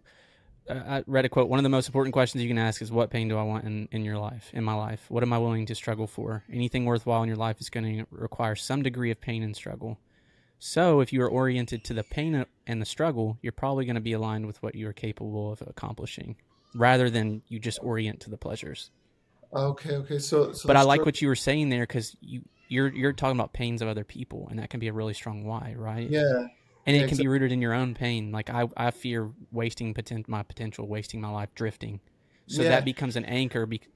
Uh, 0.69 0.73
I 0.73 1.03
read 1.07 1.25
a 1.25 1.29
quote. 1.29 1.49
One 1.49 1.57
of 1.59 1.63
the 1.63 1.69
most 1.69 1.87
important 1.87 2.13
questions 2.13 2.43
you 2.43 2.49
can 2.49 2.57
ask 2.57 2.81
is, 2.81 2.91
"What 2.91 3.09
pain 3.09 3.27
do 3.27 3.37
I 3.37 3.43
want 3.43 3.65
in, 3.65 3.87
in 3.91 4.03
your 4.05 4.17
life, 4.17 4.49
in 4.53 4.63
my 4.63 4.73
life? 4.75 5.05
What 5.09 5.23
am 5.23 5.33
I 5.33 5.37
willing 5.39 5.65
to 5.67 5.75
struggle 5.75 6.05
for? 6.07 6.43
Anything 6.51 6.85
worthwhile 6.85 7.23
in 7.23 7.27
your 7.27 7.37
life 7.37 7.59
is 7.61 7.69
going 7.69 7.85
to 7.99 8.05
require 8.11 8.55
some 8.55 8.81
degree 8.83 9.09
of 9.11 9.19
pain 9.21 9.41
and 9.41 9.55
struggle. 9.55 9.97
So, 10.59 10.99
if 10.99 11.13
you 11.13 11.21
are 11.23 11.29
oriented 11.29 11.83
to 11.85 11.93
the 11.93 12.03
pain 12.03 12.45
and 12.67 12.81
the 12.81 12.85
struggle, 12.85 13.37
you're 13.41 13.53
probably 13.53 13.85
going 13.85 13.95
to 13.95 14.01
be 14.01 14.13
aligned 14.13 14.45
with 14.45 14.61
what 14.61 14.75
you 14.75 14.87
are 14.89 14.93
capable 14.93 15.51
of 15.53 15.61
accomplishing, 15.65 16.35
rather 16.75 17.09
than 17.09 17.41
you 17.47 17.57
just 17.59 17.79
orient 17.81 18.19
to 18.21 18.29
the 18.29 18.37
pleasures. 18.37 18.91
Okay, 19.53 19.95
okay. 19.95 20.19
So, 20.19 20.51
so 20.51 20.67
But 20.67 20.77
I 20.77 20.83
like 20.83 21.05
what 21.05 21.21
you 21.21 21.27
were 21.27 21.35
saying 21.35 21.69
there 21.69 21.83
because 21.83 22.15
you 22.21 22.41
you're 22.67 22.89
you're 22.89 23.13
talking 23.13 23.37
about 23.37 23.53
pains 23.53 23.81
of 23.81 23.87
other 23.87 24.03
people, 24.03 24.47
and 24.49 24.59
that 24.59 24.69
can 24.69 24.79
be 24.79 24.87
a 24.87 24.93
really 24.93 25.13
strong 25.13 25.43
why, 25.43 25.73
right? 25.75 26.07
Yeah, 26.09 26.47
and 26.85 26.95
yeah, 26.95 27.03
it 27.03 27.09
can 27.09 27.17
be 27.17 27.27
rooted 27.27 27.51
in 27.51 27.61
your 27.61 27.73
own 27.73 27.93
pain. 27.95 28.31
Like 28.31 28.49
I, 28.49 28.67
I 28.77 28.91
fear 28.91 29.31
wasting 29.51 29.93
poten- 29.93 30.27
my 30.27 30.43
potential, 30.43 30.87
wasting 30.87 31.21
my 31.21 31.29
life, 31.29 31.49
drifting. 31.55 31.99
So 32.47 32.61
Yeah. 32.61 32.69
that 32.69 32.85
becomes 32.85 33.15
an 33.15 33.25
anchor. 33.25 33.65
Bec- 33.65 33.89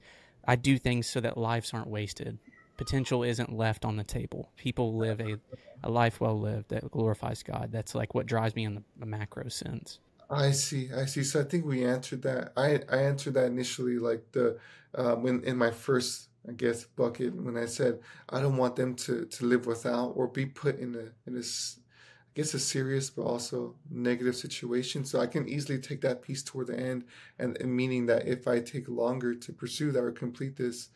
I 0.46 0.56
do 0.56 0.78
things 0.78 1.06
so 1.06 1.20
that 1.20 1.38
lives 1.38 1.72
aren't 1.72 1.88
wasted. 1.88 2.38
Potential 2.76 3.22
isn't 3.22 3.52
left 3.52 3.84
on 3.84 3.96
the 3.96 4.04
table. 4.04 4.50
People 4.56 4.96
live 4.96 5.20
a, 5.20 5.36
a 5.82 5.90
life 5.90 6.20
well 6.20 6.38
lived 6.38 6.68
that 6.70 6.90
glorifies 6.90 7.42
God. 7.42 7.70
That's 7.72 7.94
like 7.94 8.14
what 8.14 8.26
drives 8.26 8.54
me 8.54 8.64
in 8.64 8.74
the, 8.74 8.82
the 8.98 9.06
macro 9.06 9.48
sense. 9.48 10.00
I 10.30 10.50
see, 10.52 10.90
I 10.92 11.04
see. 11.04 11.22
So 11.22 11.40
I 11.40 11.44
think 11.44 11.64
we 11.64 11.84
answered 11.84 12.22
that. 12.22 12.52
I 12.56 12.80
I 12.90 13.02
answered 13.02 13.34
that 13.34 13.46
initially, 13.46 13.98
like 13.98 14.24
the 14.32 14.58
um, 14.94 15.22
when 15.22 15.44
in 15.44 15.56
my 15.56 15.70
first, 15.70 16.28
I 16.48 16.52
guess, 16.52 16.84
bucket 16.84 17.34
when 17.34 17.56
I 17.56 17.66
said 17.66 18.00
I 18.28 18.40
don't 18.40 18.56
want 18.56 18.76
them 18.76 18.94
to 18.96 19.24
to 19.26 19.46
live 19.46 19.66
without 19.66 20.10
or 20.10 20.28
be 20.28 20.46
put 20.46 20.78
in 20.78 20.94
a 20.94 21.28
in 21.28 21.36
a, 21.36 21.40
I 21.40 22.30
guess 22.34 22.54
a 22.54 22.58
serious 22.58 23.10
but 23.10 23.22
also 23.22 23.76
negative 23.90 24.36
situation. 24.36 25.04
So 25.04 25.20
I 25.20 25.26
can 25.26 25.48
easily 25.48 25.78
take 25.78 26.00
that 26.02 26.22
piece 26.22 26.42
toward 26.42 26.68
the 26.68 26.78
end, 26.78 27.04
and, 27.38 27.56
and 27.60 27.74
meaning 27.74 28.06
that 28.06 28.26
if 28.26 28.46
I 28.48 28.60
take 28.60 28.88
longer 28.88 29.34
to 29.34 29.52
pursue 29.52 29.92
that 29.92 30.02
or 30.02 30.12
complete 30.12 30.56
this, 30.56 30.88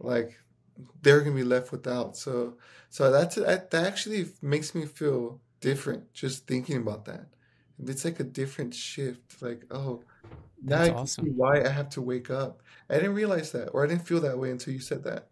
like 0.00 0.38
they're 1.02 1.20
gonna 1.20 1.36
be 1.36 1.44
left 1.44 1.72
without. 1.72 2.16
So 2.16 2.56
so 2.88 3.10
that's 3.10 3.36
that, 3.36 3.70
that 3.70 3.86
actually 3.86 4.26
makes 4.42 4.74
me 4.74 4.86
feel 4.86 5.40
different 5.60 6.12
just 6.14 6.46
thinking 6.46 6.76
about 6.78 7.04
that. 7.06 7.26
It's 7.86 8.04
like 8.04 8.20
a 8.20 8.24
different 8.24 8.74
shift. 8.74 9.40
Like, 9.42 9.64
oh, 9.70 10.02
now 10.62 10.82
That's 10.82 10.82
I 10.82 10.90
can 10.92 11.06
see 11.08 11.14
awesome. 11.20 11.30
why 11.30 11.62
I 11.64 11.68
have 11.68 11.88
to 11.90 12.02
wake 12.02 12.30
up. 12.30 12.62
I 12.88 12.94
didn't 12.94 13.14
realize 13.14 13.52
that, 13.52 13.68
or 13.70 13.84
I 13.84 13.88
didn't 13.88 14.06
feel 14.06 14.20
that 14.20 14.38
way 14.38 14.50
until 14.50 14.72
you 14.74 14.80
said 14.80 15.04
that. 15.04 15.30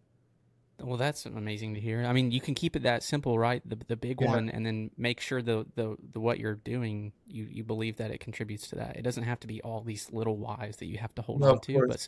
Well, 0.80 0.96
that's 0.96 1.26
amazing 1.26 1.74
to 1.74 1.80
hear. 1.80 2.04
I 2.04 2.12
mean, 2.12 2.30
you 2.30 2.40
can 2.40 2.54
keep 2.54 2.76
it 2.76 2.84
that 2.84 3.02
simple, 3.02 3.36
right? 3.36 3.60
The 3.68 3.76
the 3.88 3.96
big 3.96 4.20
Yeah, 4.20 4.28
one, 4.28 4.48
and 4.48 4.64
then 4.64 4.92
make 4.96 5.18
sure 5.20 5.42
the 5.42 5.66
the, 5.74 5.96
the 6.12 6.20
what 6.20 6.38
you're 6.38 6.54
doing, 6.54 7.12
you 7.26 7.48
you 7.50 7.64
believe 7.64 7.96
that 7.96 8.12
it 8.12 8.20
contributes 8.20 8.68
to 8.68 8.76
that. 8.76 8.96
It 8.96 9.02
doesn't 9.02 9.24
have 9.24 9.40
to 9.40 9.48
be 9.48 9.60
all 9.62 9.80
these 9.82 10.12
little 10.12 10.36
whys 10.36 10.76
that 10.76 10.86
you 10.86 10.98
have 10.98 11.12
to 11.16 11.22
hold 11.22 11.42
no, 11.42 11.50
on 11.50 11.58
to, 11.60 11.82
but, 11.82 12.06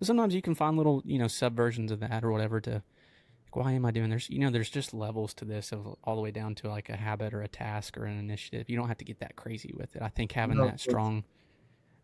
but 0.00 0.06
sometimes 0.06 0.34
you 0.34 0.42
can 0.42 0.56
find 0.56 0.76
little 0.76 1.00
you 1.04 1.18
know 1.18 1.26
subversions 1.26 1.92
of 1.92 2.00
that 2.00 2.24
or 2.24 2.32
whatever 2.32 2.60
to 2.62 2.70
like, 2.72 3.56
why 3.56 3.72
am 3.72 3.86
I 3.86 3.92
doing 3.92 4.10
this? 4.10 4.30
You 4.30 4.40
know, 4.40 4.50
there's 4.50 4.70
just 4.70 4.94
levels 4.94 5.34
to 5.34 5.44
this 5.46 5.72
of 5.72 5.86
all 6.04 6.16
the 6.16 6.22
way 6.22 6.32
down 6.32 6.54
to 6.56 6.68
like 6.70 6.88
a 6.90 6.96
habit 6.96 7.34
or 7.34 7.42
a 7.42 7.48
task 7.48 7.98
or 7.98 8.06
an 8.06 8.18
initiative. 8.18 8.70
You 8.70 8.76
don't 8.76 8.88
have 8.88 8.98
to 8.98 9.04
get 9.06 9.20
that 9.20 9.36
crazy 9.36 9.72
with 9.76 9.96
it. 9.96 10.02
I 10.02 10.08
think 10.08 10.32
having 10.32 10.60
No, 10.60 10.64
that 10.64 10.80
strong. 10.80 11.24
course. 11.24 11.37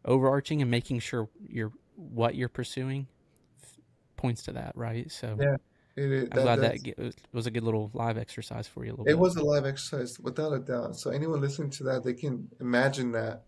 Overarching 0.04 0.62
and 0.62 0.70
making 0.70 1.00
sure 1.00 1.28
you're 1.48 1.72
what 1.96 2.34
you're 2.34 2.48
pursuing 2.48 3.06
points 4.16 4.42
to 4.44 4.52
that, 4.52 4.72
right? 4.76 5.10
So. 5.10 5.36
Yeah, 5.40 5.56
it, 5.96 6.10
it 6.12 6.28
I'm 6.32 6.38
that 6.38 6.42
glad 6.42 6.60
that 6.60 6.82
ge- 6.82 7.14
was 7.32 7.46
a 7.46 7.50
good 7.50 7.62
little 7.62 7.90
live 7.94 8.18
exercise 8.18 8.66
for 8.66 8.84
you 8.84 8.90
a 8.90 8.92
little 8.92 9.04
it 9.06 9.10
bit. 9.10 9.18
was 9.18 9.36
a 9.36 9.44
live 9.44 9.64
exercise 9.64 10.18
without 10.18 10.52
a 10.52 10.58
doubt. 10.58 10.96
So 10.96 11.10
anyone 11.10 11.40
listening 11.40 11.70
to 11.70 11.84
that, 11.84 12.02
they 12.04 12.14
can 12.14 12.48
imagine 12.60 13.12
that. 13.12 13.44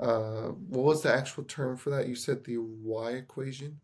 Uh, 0.00 0.48
what 0.48 0.84
was 0.84 1.02
the 1.02 1.12
actual 1.14 1.44
term 1.44 1.76
for 1.76 1.90
that? 1.90 2.08
You 2.08 2.16
said 2.16 2.42
the 2.44 2.58
Y 2.58 3.10
equation, 3.12 3.78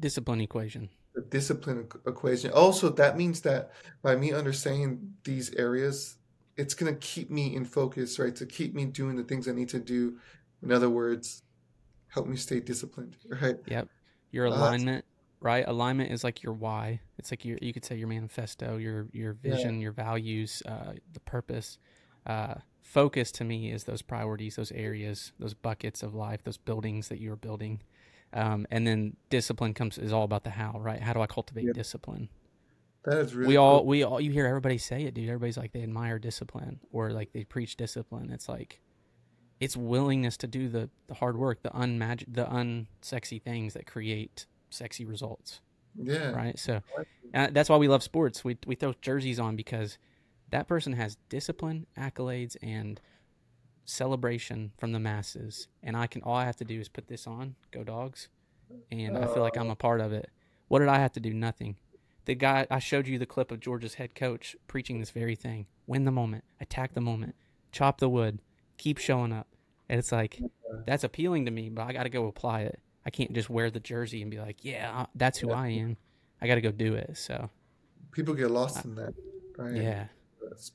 Discipline 0.00 0.40
equation. 0.40 0.88
the 1.14 1.20
discipline 1.20 1.86
equation. 2.06 2.50
Also, 2.52 2.88
that 2.88 3.16
means 3.18 3.42
that 3.42 3.72
by 4.02 4.16
me 4.16 4.32
understanding 4.32 5.12
these 5.24 5.52
areas, 5.54 6.16
it's 6.56 6.72
gonna 6.74 6.94
keep 6.94 7.30
me 7.30 7.54
in 7.54 7.66
focus, 7.66 8.18
right? 8.18 8.34
To 8.36 8.46
keep 8.46 8.74
me 8.74 8.86
doing 8.86 9.16
the 9.16 9.24
things 9.24 9.46
I 9.48 9.52
need 9.52 9.68
to 9.70 9.78
do. 9.80 10.18
In 10.62 10.72
other 10.72 10.90
words, 10.90 11.42
help 12.08 12.26
me 12.26 12.36
stay 12.36 12.60
disciplined, 12.60 13.16
right? 13.42 13.56
Yep. 13.66 13.88
Your 14.30 14.48
Uh, 14.48 14.50
alignment, 14.50 15.04
right? 15.40 15.64
Alignment 15.66 16.10
is 16.12 16.24
like 16.24 16.42
your 16.42 16.54
why. 16.54 17.00
It's 17.18 17.30
like 17.32 17.44
your 17.44 17.58
you 17.62 17.72
could 17.72 17.84
say 17.84 17.96
your 17.96 18.08
manifesto, 18.08 18.76
your 18.76 19.08
your 19.12 19.36
yeah, 19.44 19.50
vision, 19.50 19.80
your 19.80 19.92
values, 19.92 20.62
uh, 20.66 20.94
the 21.12 21.20
purpose. 21.20 21.78
Uh, 22.26 22.54
focus 22.82 23.32
to 23.32 23.44
me 23.44 23.70
is 23.72 23.84
those 23.84 24.02
priorities, 24.02 24.56
those 24.56 24.72
areas, 24.72 25.32
those 25.38 25.54
buckets 25.54 26.02
of 26.02 26.14
life, 26.14 26.42
those 26.44 26.58
buildings 26.58 27.08
that 27.08 27.20
you're 27.20 27.36
building. 27.36 27.82
Um, 28.34 28.66
and 28.70 28.86
then 28.86 29.16
discipline 29.30 29.74
comes 29.74 29.98
is 29.98 30.12
all 30.12 30.24
about 30.24 30.44
the 30.44 30.50
how, 30.50 30.78
right? 30.80 31.00
How 31.00 31.12
do 31.12 31.20
I 31.20 31.26
cultivate 31.26 31.68
yeah. 31.68 31.72
discipline? 31.72 32.28
That 33.04 33.18
is 33.18 33.34
really 33.34 33.48
We 33.48 33.56
all 33.56 33.80
cool. 33.80 33.86
we 33.86 34.02
all 34.04 34.20
you 34.20 34.30
hear 34.30 34.46
everybody 34.46 34.78
say 34.78 35.04
it, 35.04 35.14
dude. 35.14 35.28
Everybody's 35.28 35.56
like 35.58 35.72
they 35.72 35.82
admire 35.82 36.18
discipline 36.18 36.80
or 36.92 37.10
like 37.12 37.32
they 37.32 37.44
preach 37.44 37.76
discipline. 37.76 38.30
It's 38.30 38.48
like 38.48 38.80
it's 39.62 39.76
willingness 39.76 40.36
to 40.38 40.46
do 40.48 40.68
the, 40.68 40.90
the 41.06 41.14
hard 41.14 41.36
work, 41.36 41.62
the 41.62 41.70
unmag- 41.70 42.32
the 42.32 42.44
unsexy 42.46 43.40
things 43.40 43.74
that 43.74 43.86
create 43.86 44.46
sexy 44.70 45.04
results, 45.04 45.60
Yeah. 45.94 46.30
right? 46.32 46.58
So 46.58 46.80
uh, 47.32 47.48
that's 47.52 47.68
why 47.70 47.76
we 47.76 47.86
love 47.88 48.02
sports. 48.02 48.42
We 48.44 48.56
we 48.66 48.74
throw 48.74 48.92
jerseys 49.00 49.38
on 49.38 49.54
because 49.56 49.98
that 50.50 50.66
person 50.66 50.94
has 50.94 51.16
discipline, 51.28 51.86
accolades, 51.96 52.56
and 52.62 53.00
celebration 53.84 54.72
from 54.78 54.92
the 54.92 54.98
masses, 55.00 55.68
and 55.82 55.96
I 55.96 56.06
can 56.06 56.22
all 56.22 56.34
I 56.34 56.44
have 56.44 56.56
to 56.56 56.64
do 56.64 56.80
is 56.80 56.88
put 56.88 57.08
this 57.08 57.26
on, 57.26 57.54
go 57.70 57.84
dogs, 57.84 58.28
and 58.90 59.16
I 59.16 59.26
feel 59.26 59.42
like 59.42 59.56
I'm 59.56 59.70
a 59.70 59.76
part 59.76 60.00
of 60.00 60.12
it. 60.12 60.30
What 60.68 60.78
did 60.80 60.88
I 60.88 60.98
have 60.98 61.12
to 61.12 61.20
do? 61.20 61.32
Nothing. 61.32 61.76
The 62.24 62.34
guy 62.34 62.66
I 62.70 62.78
showed 62.78 63.08
you 63.08 63.18
the 63.18 63.26
clip 63.26 63.50
of 63.50 63.60
Georgia's 63.60 63.94
head 63.94 64.14
coach 64.14 64.56
preaching 64.66 64.98
this 65.00 65.10
very 65.10 65.34
thing: 65.36 65.66
win 65.86 66.04
the 66.04 66.10
moment, 66.10 66.44
attack 66.60 66.94
the 66.94 67.00
moment, 67.00 67.34
chop 67.72 67.98
the 67.98 68.08
wood, 68.08 68.40
keep 68.78 68.98
showing 68.98 69.32
up. 69.32 69.46
And 69.92 69.98
it's 69.98 70.10
like 70.10 70.40
that's 70.86 71.04
appealing 71.04 71.44
to 71.44 71.50
me, 71.50 71.68
but 71.68 71.82
I 71.82 71.92
got 71.92 72.04
to 72.04 72.08
go 72.08 72.26
apply 72.26 72.62
it. 72.62 72.80
I 73.04 73.10
can't 73.10 73.30
just 73.34 73.50
wear 73.50 73.70
the 73.70 73.78
jersey 73.78 74.22
and 74.22 74.30
be 74.30 74.40
like, 74.40 74.64
"Yeah, 74.64 75.02
uh, 75.02 75.06
that's 75.14 75.38
who 75.38 75.50
yeah. 75.50 75.60
I 75.60 75.68
am." 75.68 75.98
I 76.40 76.46
got 76.46 76.54
to 76.54 76.62
go 76.62 76.72
do 76.72 76.94
it. 76.94 77.14
So, 77.18 77.50
People 78.10 78.32
get 78.32 78.46
I, 78.46 78.54
lost 78.54 78.78
uh, 78.78 78.82
in 78.86 78.94
that, 78.94 79.12
right? 79.58 79.76
yeah, 79.76 80.06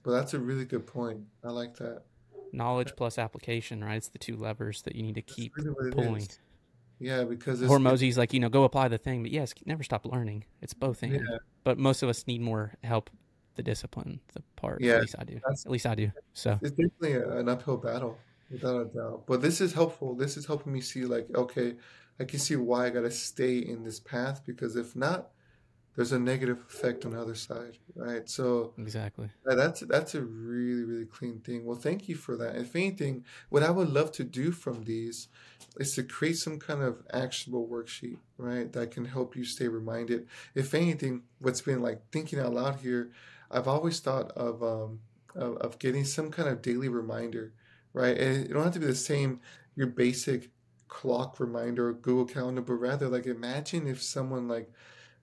But 0.03 0.12
that's 0.12 0.36
a 0.36 0.39
really 0.39 0.65
good 0.65 0.86
point. 0.86 1.21
I 1.43 1.49
like 1.49 1.75
that. 1.77 2.03
knowledge 2.53 2.95
plus 2.95 3.17
application, 3.17 3.84
right? 3.84 3.95
It's 3.95 4.10
the 4.10 4.19
two 4.19 4.36
levers 4.36 4.84
that 4.84 4.95
you 4.95 5.01
need 5.01 5.15
to 5.15 5.21
That's 5.21 5.34
keep 5.34 5.53
really 5.58 5.91
pulling. 5.91 6.27
Yeah, 6.99 7.23
because 7.23 7.62
it's, 7.63 7.71
it's 7.71 7.82
Hormozi's 7.82 8.19
like, 8.19 8.34
you 8.34 8.39
know, 8.39 8.49
go 8.49 8.65
apply 8.65 8.88
the 8.88 8.99
thing, 8.99 9.23
but 9.23 9.32
yes, 9.32 9.51
never 9.65 9.82
stop 9.82 10.06
learning. 10.06 10.45
It's 10.62 10.75
both 10.75 11.01
and. 11.01 11.13
yeah, 11.13 11.38
But 11.63 11.80
most 11.80 12.03
of 12.03 12.10
us 12.10 12.27
need 12.27 12.41
more 12.41 12.75
help, 12.84 13.10
the 13.56 13.63
discipline, 13.63 14.19
the 14.36 14.43
part. 14.56 14.80
Yeah, 14.80 14.97
at 14.97 15.01
least 15.01 15.15
I 15.17 15.23
do. 15.23 15.39
At 15.49 15.71
least 15.71 15.88
I 15.88 15.95
do. 15.95 16.12
So, 16.34 16.60
it's 16.62 16.69
definitely 16.69 17.13
an 17.13 17.49
uphill 17.49 17.77
battle, 17.77 18.17
without 18.51 18.81
a 18.81 18.86
doubt. 18.86 19.23
But 19.27 19.41
this 19.41 19.62
is 19.62 19.73
helpful. 19.73 20.15
This 20.15 20.38
is 20.38 20.45
helping 20.45 20.73
me 20.73 20.81
see 20.81 21.05
like, 21.05 21.27
okay, 21.36 21.75
I 22.19 22.23
can 22.23 22.39
see 22.39 22.55
why 22.55 22.88
I 22.88 22.89
gotta 22.89 23.12
stay 23.12 23.57
in 23.57 23.83
this 23.83 23.99
path 23.99 24.41
because 24.45 24.75
if 24.75 24.95
not, 24.95 25.29
there's 25.95 26.12
a 26.12 26.19
negative 26.19 26.60
effect 26.69 27.05
on 27.05 27.12
the 27.12 27.19
other 27.19 27.33
side, 27.33 27.79
right? 27.95 28.29
So 28.29 28.73
exactly. 28.77 29.29
That's 29.43 29.79
that's 29.81 30.13
a 30.13 30.21
really 30.21 30.83
really 30.83 31.05
clean 31.05 31.39
thing. 31.39 31.65
Well, 31.65 31.77
thank 31.77 32.07
you 32.07 32.15
for 32.15 32.38
that. 32.38 32.55
If 32.55 32.75
anything, 32.75 33.25
what 33.49 33.63
I 33.63 33.71
would 33.71 33.89
love 33.89 34.12
to 34.13 34.23
do 34.23 34.51
from 34.51 34.83
these 34.83 35.27
is 35.77 35.95
to 35.95 36.03
create 36.03 36.38
some 36.38 36.60
kind 36.60 36.83
of 36.83 37.01
actionable 37.12 37.67
worksheet, 37.67 38.17
right? 38.38 38.71
That 38.71 38.91
can 38.91 39.05
help 39.05 39.36
you 39.36 39.43
stay 39.43 39.67
reminded. 39.67 40.27
If 40.53 40.75
anything, 40.75 41.23
what's 41.39 41.62
been 41.62 41.81
like 41.81 42.03
thinking 42.12 42.39
out 42.39 42.53
loud 42.53 42.75
here, 42.81 43.10
I've 43.49 43.67
always 43.67 43.99
thought 43.99 44.31
of 44.31 44.62
um 44.62 44.99
of, 45.36 45.57
of 45.57 45.79
getting 45.79 46.05
some 46.05 46.29
kind 46.29 46.47
of 46.47 46.62
daily 46.62 46.89
reminder, 46.89 47.53
right? 47.97 48.17
And 48.17 48.45
it 48.45 48.53
don't 48.53 48.63
have 48.63 48.73
to 48.73 48.79
be 48.79 48.86
the 48.86 48.95
same 48.95 49.41
your 49.75 49.88
basic 49.88 50.51
clock 50.88 51.39
reminder 51.39 51.89
or 51.89 51.93
Google 51.93 52.25
Calendar, 52.25 52.62
but 52.62 52.73
rather 52.75 53.07
like 53.10 53.25
imagine 53.27 53.88
if 53.88 54.01
someone 54.01 54.47
like 54.47 54.71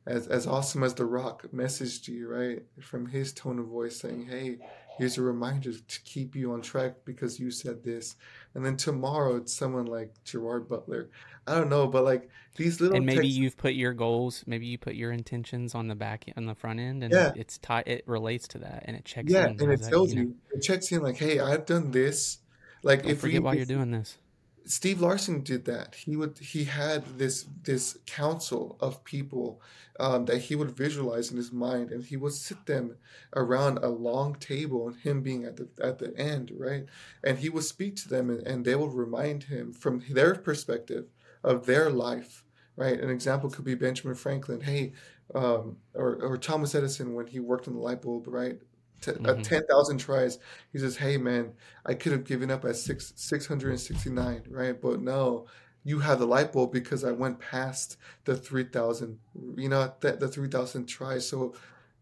as 0.06 0.26
as 0.28 0.46
awesome 0.46 0.82
as 0.82 0.94
The 0.94 1.06
Rock 1.06 1.46
messaged 1.54 2.08
you, 2.08 2.28
right, 2.28 2.62
from 2.80 3.06
his 3.06 3.32
tone 3.32 3.58
of 3.58 3.66
voice 3.66 3.98
saying, 4.00 4.26
"Hey, 4.26 4.58
here's 4.98 5.18
a 5.18 5.22
reminder 5.22 5.72
to 5.72 6.02
keep 6.02 6.36
you 6.36 6.52
on 6.52 6.60
track 6.62 6.96
because 7.04 7.40
you 7.40 7.50
said 7.50 7.82
this," 7.82 8.16
and 8.54 8.64
then 8.64 8.76
tomorrow 8.76 9.36
it's 9.36 9.54
someone 9.54 9.86
like 9.86 10.12
Gerard 10.24 10.68
Butler. 10.68 11.10
I 11.46 11.54
don't 11.54 11.70
know, 11.70 11.86
but 11.86 12.04
like 12.04 12.30
these 12.56 12.80
little 12.80 12.96
and 12.98 13.06
maybe 13.06 13.26
texts, 13.26 13.38
you've 13.38 13.56
put 13.56 13.74
your 13.74 13.92
goals, 13.94 14.44
maybe 14.46 14.66
you 14.66 14.78
put 14.78 14.94
your 14.94 15.12
intentions 15.12 15.74
on 15.74 15.88
the 15.88 15.94
back 15.94 16.30
on 16.36 16.46
the 16.46 16.54
front 16.54 16.80
end, 16.80 17.02
and 17.02 17.12
yeah, 17.12 17.32
it's 17.34 17.58
tied. 17.58 17.84
It 17.86 18.04
relates 18.06 18.46
to 18.48 18.58
that, 18.58 18.84
and 18.86 18.96
it 18.96 19.04
checks 19.04 19.32
yeah, 19.32 19.46
in. 19.48 19.60
and 19.60 19.72
it 19.72 19.82
tells 19.82 20.12
You 20.12 20.16
know, 20.16 20.22
you, 20.22 20.36
it 20.52 20.60
checks 20.60 20.92
in 20.92 21.02
like, 21.02 21.16
"Hey, 21.16 21.40
I've 21.40 21.66
done 21.66 21.90
this." 21.90 22.38
Like 22.84 23.02
don't 23.02 23.10
if 23.10 23.22
we 23.22 23.30
forget 23.30 23.42
why 23.42 23.54
you're 23.54 23.64
doing 23.64 23.90
this. 23.90 24.18
Steve 24.66 25.00
Larsen 25.00 25.42
did 25.42 25.64
that. 25.66 25.94
He 25.94 26.16
would 26.16 26.38
he 26.38 26.64
had 26.64 27.18
this 27.18 27.46
this 27.64 27.98
council 28.06 28.76
of 28.80 29.04
people 29.04 29.60
um, 30.00 30.24
that 30.26 30.38
he 30.38 30.54
would 30.54 30.70
visualize 30.70 31.30
in 31.30 31.36
his 31.36 31.52
mind, 31.52 31.90
and 31.90 32.04
he 32.04 32.16
would 32.16 32.32
sit 32.32 32.64
them 32.66 32.96
around 33.36 33.78
a 33.78 33.88
long 33.88 34.34
table, 34.36 34.88
and 34.88 34.96
him 34.96 35.22
being 35.22 35.44
at 35.44 35.56
the 35.56 35.68
at 35.82 35.98
the 35.98 36.16
end, 36.16 36.52
right? 36.56 36.86
And 37.22 37.38
he 37.38 37.48
would 37.48 37.64
speak 37.64 37.96
to 37.96 38.08
them, 38.08 38.30
and, 38.30 38.46
and 38.46 38.64
they 38.64 38.74
would 38.74 38.94
remind 38.94 39.44
him 39.44 39.72
from 39.72 40.02
their 40.10 40.34
perspective 40.34 41.06
of 41.42 41.66
their 41.66 41.90
life, 41.90 42.44
right? 42.76 42.98
An 42.98 43.10
example 43.10 43.50
could 43.50 43.66
be 43.66 43.74
Benjamin 43.74 44.14
Franklin, 44.14 44.62
hey, 44.62 44.92
um, 45.34 45.76
or 45.94 46.16
or 46.22 46.38
Thomas 46.38 46.74
Edison 46.74 47.14
when 47.14 47.26
he 47.26 47.38
worked 47.38 47.68
on 47.68 47.74
the 47.74 47.80
light 47.80 48.00
bulb, 48.00 48.28
right? 48.28 48.58
T- 49.04 49.12
uh, 49.24 49.34
hmm 49.34 49.42
10,000 49.42 49.98
tries. 49.98 50.38
He 50.72 50.78
says, 50.78 50.96
Hey, 50.96 51.16
man, 51.16 51.52
I 51.84 51.94
could 51.94 52.12
have 52.12 52.24
given 52.24 52.50
up 52.50 52.64
at 52.64 52.76
six, 52.76 53.12
669, 53.16 54.44
right? 54.50 54.80
But 54.80 55.00
no, 55.00 55.46
you 55.84 56.00
have 56.00 56.18
the 56.18 56.26
light 56.26 56.52
bulb 56.52 56.72
because 56.72 57.04
I 57.04 57.12
went 57.12 57.40
past 57.40 57.96
the 58.24 58.36
3,000, 58.36 59.18
you 59.56 59.68
know, 59.68 59.92
the, 60.00 60.12
the 60.12 60.28
3,000 60.28 60.86
tries. 60.86 61.28
So, 61.28 61.54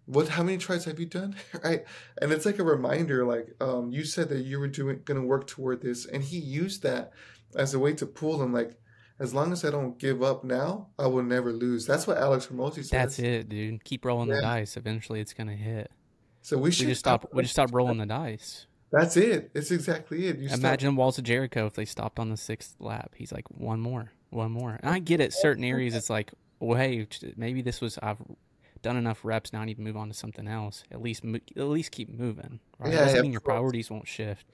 what, 0.07 0.29
how 0.29 0.43
many 0.43 0.59
tries 0.59 0.85
have 0.85 0.99
you 1.01 1.07
done? 1.07 1.37
Right? 1.65 1.85
And 2.21 2.33
it's 2.33 2.47
like 2.47 2.59
a 2.59 2.65
reminder, 2.65 3.25
like, 3.25 3.55
um, 3.61 3.91
you 3.93 4.05
said 4.05 4.29
that 4.31 4.41
you 4.43 4.59
were 4.59 4.69
doing, 4.69 5.03
going 5.05 5.21
to 5.21 5.27
work 5.27 5.47
toward 5.47 5.81
this. 5.83 6.07
And 6.07 6.23
he 6.23 6.39
used 6.39 6.83
that 6.83 7.13
as 7.57 7.75
a 7.75 7.79
way 7.79 7.93
to 7.95 8.07
pull 8.07 8.43
him, 8.43 8.53
like, 8.53 8.79
as 9.19 9.33
long 9.35 9.53
as 9.53 9.65
I 9.65 9.71
don't 9.71 9.99
give 9.99 10.23
up 10.23 10.43
now, 10.45 10.89
I 10.99 11.07
will 11.07 11.23
never 11.23 11.53
lose. 11.53 11.87
That's 11.87 12.07
what 12.07 12.19
Alex 12.19 12.47
Hormozi 12.47 12.85
said. 12.85 13.01
That's 13.01 13.19
it, 13.19 13.49
dude. 13.49 13.85
Keep 13.85 14.05
rolling 14.05 14.29
the 14.29 14.37
dice. 14.37 14.77
Eventually, 14.77 15.21
it's 15.21 15.35
gonna 15.35 15.57
hit. 15.57 15.91
So 16.43 16.57
we 16.59 16.65
We 16.65 16.71
should 16.73 16.89
just 16.89 17.01
stop. 17.01 17.23
stop. 17.23 17.35
We 17.35 17.43
just 17.43 17.55
stop 17.55 17.73
rolling 17.73 17.99
the 17.99 18.07
dice. 18.07 18.67
That's 18.91 19.17
it. 19.17 19.51
It's 19.55 19.71
exactly 19.71 20.27
it. 20.27 20.39
You 20.39 20.49
stop. 20.49 20.59
Imagine 20.59 20.97
Walls 20.97 21.17
of 21.17 21.25
Jericho 21.25 21.67
if 21.67 21.75
they 21.75 21.85
stopped 21.87 22.19
on 22.19 22.29
the 22.29 22.37
sixth 22.37 22.75
lap. 22.79 23.13
He's 23.17 23.33
like, 23.33 23.45
one 23.51 23.81
more, 23.81 24.13
one 24.31 24.51
more. 24.53 24.79
And 24.83 24.93
I 24.93 24.99
get 24.99 25.21
it. 25.21 25.33
Certain 25.33 25.65
areas, 25.65 25.95
it's 25.95 26.11
like, 26.11 26.33
well, 26.61 26.79
hey, 26.79 27.07
maybe 27.37 27.63
this 27.63 27.81
was 27.81 27.99
I've 28.03 28.19
done 28.83 28.97
enough 28.97 29.25
reps. 29.25 29.53
Now 29.53 29.61
I 29.63 29.65
need 29.65 29.77
to 29.77 29.81
move 29.83 29.97
on 29.97 30.09
to 30.09 30.15
something 30.15 30.47
else. 30.47 30.85
At 30.91 31.01
least, 31.01 31.25
mo- 31.25 31.39
at 31.57 31.63
least 31.65 31.91
keep 31.93 32.11
moving. 32.11 32.61
Right? 32.79 32.93
Yeah, 32.93 32.99
Doesn't 33.01 33.17
yeah, 33.17 33.23
mean 33.23 33.33
your 33.33 33.41
course. 33.41 33.55
priorities 33.55 33.91
won't 33.91 34.07
shift. 34.09 34.45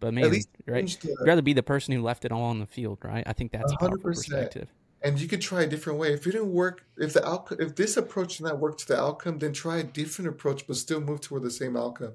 But 0.00 0.14
man, 0.14 0.30
right? 0.66 1.04
You'd 1.04 1.16
rather 1.26 1.42
be 1.42 1.52
the 1.52 1.62
person 1.62 1.92
who 1.94 2.02
left 2.02 2.24
it 2.24 2.32
all 2.32 2.42
on 2.44 2.58
the 2.60 2.66
field, 2.66 2.98
right? 3.02 3.24
I 3.26 3.32
think 3.32 3.52
that's 3.52 3.72
a 3.72 3.74
a 3.74 3.78
hundred 3.78 4.02
powerful 4.02 4.10
percent. 4.10 4.32
perspective. 4.52 4.68
And 5.06 5.20
you 5.20 5.28
could 5.28 5.40
try 5.40 5.62
a 5.62 5.66
different 5.66 5.98
way. 6.00 6.12
If 6.12 6.26
it 6.26 6.32
didn't 6.32 6.52
work, 6.52 6.84
if 6.96 7.12
the 7.12 7.24
outcome, 7.26 7.58
if 7.60 7.76
this 7.76 7.96
approach 7.96 8.38
did 8.38 8.44
not 8.44 8.58
work 8.58 8.76
to 8.78 8.86
the 8.88 9.00
outcome, 9.00 9.38
then 9.38 9.52
try 9.52 9.76
a 9.78 9.84
different 9.84 10.28
approach, 10.28 10.66
but 10.66 10.74
still 10.76 11.00
move 11.00 11.20
toward 11.20 11.42
the 11.42 11.50
same 11.50 11.76
outcome, 11.76 12.14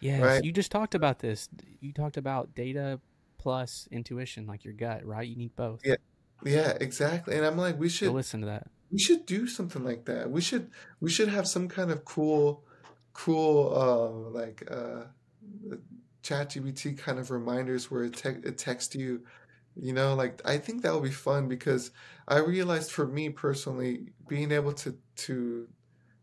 Yes, 0.00 0.22
right? 0.22 0.42
you 0.44 0.50
just 0.50 0.70
talked 0.70 0.94
about 0.94 1.18
this. 1.18 1.48
You 1.80 1.92
talked 1.92 2.16
about 2.16 2.54
data 2.54 2.98
plus 3.36 3.88
intuition, 3.90 4.46
like 4.46 4.64
your 4.64 4.72
gut, 4.72 5.04
right? 5.04 5.28
You 5.28 5.36
need 5.36 5.54
both. 5.54 5.80
Yeah, 5.84 5.96
yeah, 6.44 6.78
exactly. 6.80 7.36
And 7.36 7.44
I'm 7.44 7.58
like, 7.58 7.78
we 7.78 7.90
should, 7.90 8.10
listen 8.12 8.40
to 8.40 8.46
that. 8.46 8.68
we 8.90 8.98
should 8.98 9.26
do 9.26 9.46
something 9.46 9.84
like 9.84 10.06
that. 10.06 10.30
We 10.30 10.40
should, 10.40 10.70
we 11.00 11.10
should 11.10 11.28
have 11.28 11.46
some 11.46 11.68
kind 11.68 11.90
of 11.90 12.04
cool, 12.06 12.64
cool, 13.12 13.74
uh, 13.76 14.30
like, 14.30 14.66
uh, 14.70 15.04
ChatGPT 16.22 16.98
kind 16.98 17.18
of 17.18 17.30
reminders 17.30 17.90
where 17.90 18.04
it, 18.04 18.14
te 18.14 18.28
it 18.28 18.58
texts 18.58 18.94
you, 18.94 19.24
you 19.80 19.92
know, 19.92 20.14
like 20.14 20.40
I 20.44 20.58
think 20.58 20.82
that 20.82 20.94
would 20.94 21.02
be 21.04 21.10
fun 21.10 21.48
because 21.48 21.90
I 22.28 22.38
realized 22.38 22.92
for 22.92 23.06
me 23.06 23.30
personally, 23.30 24.12
being 24.28 24.52
able 24.52 24.72
to 24.74 24.96
to 25.16 25.68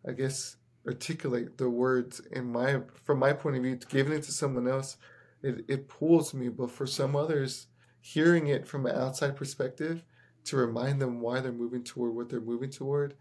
I 0.08 0.12
guess 0.14 0.58
articulate 0.86 1.58
the 1.58 1.70
words 1.70 2.22
in 2.32 2.52
my 2.52 2.82
from 3.04 3.20
my 3.20 3.34
point 3.34 3.58
of 3.58 3.64
view, 3.64 3.78
giving 3.90 4.14
it 4.14 4.24
to 4.24 4.32
someone 4.32 4.68
else, 4.68 4.98
it 5.42 5.66
it 5.68 5.88
pulls 5.88 6.34
me. 6.34 6.50
But 6.50 6.72
for 6.72 6.88
some 6.88 7.16
others, 7.16 7.68
hearing 8.02 8.48
it 8.48 8.68
from 8.68 8.86
an 8.86 8.96
outside 8.96 9.36
perspective 9.36 10.04
to 10.46 10.58
remind 10.58 11.02
them 11.02 11.20
why 11.20 11.42
they're 11.42 11.52
moving 11.52 11.84
toward 11.84 12.16
what 12.16 12.30
they're 12.30 12.40
moving 12.40 12.70
toward, 12.70 13.16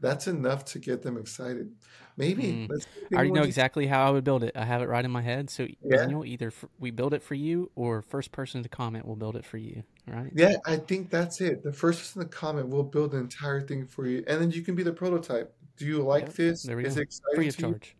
that's 0.00 0.26
enough 0.26 0.64
to 0.66 0.78
get 0.78 1.02
them 1.02 1.16
excited. 1.16 1.72
Maybe 2.16 2.42
Mm. 2.42 2.68
let's 2.70 2.86
I 3.12 3.16
already 3.16 3.30
know 3.30 3.42
exactly 3.42 3.86
how 3.86 4.06
I 4.06 4.10
would 4.10 4.24
build 4.24 4.42
it. 4.42 4.52
I 4.56 4.64
have 4.64 4.82
it 4.82 4.88
right 4.88 5.04
in 5.04 5.10
my 5.10 5.22
head. 5.22 5.50
So 5.50 5.68
yeah. 5.82 5.98
Daniel, 5.98 6.24
either 6.24 6.48
f- 6.48 6.64
we 6.78 6.90
build 6.90 7.14
it 7.14 7.22
for 7.22 7.34
you, 7.34 7.70
or 7.76 8.02
first 8.02 8.32
person 8.32 8.62
to 8.62 8.68
comment 8.68 9.06
will 9.06 9.14
build 9.16 9.36
it 9.36 9.44
for 9.44 9.56
you. 9.58 9.84
Right? 10.06 10.32
Yeah, 10.34 10.56
I 10.66 10.76
think 10.76 11.10
that's 11.10 11.40
it. 11.40 11.62
The 11.62 11.72
first 11.72 12.00
person 12.00 12.22
to 12.22 12.28
comment 12.28 12.68
will 12.70 12.82
build 12.82 13.12
the 13.12 13.18
entire 13.18 13.60
thing 13.60 13.86
for 13.86 14.06
you, 14.06 14.24
and 14.26 14.40
then 14.40 14.50
you 14.50 14.62
can 14.62 14.74
be 14.74 14.82
the 14.82 14.92
prototype. 14.92 15.54
Do 15.76 15.86
you 15.86 16.02
like 16.02 16.26
Yep. 16.26 16.34
this? 16.34 16.62
There 16.64 16.76
we 16.76 16.86
Is 16.86 16.96
go. 16.96 17.02
it 17.02 17.14
Free 17.36 17.48
of 17.48 17.56
to 17.56 17.62
you? 17.66 17.72
charge. 17.74 17.96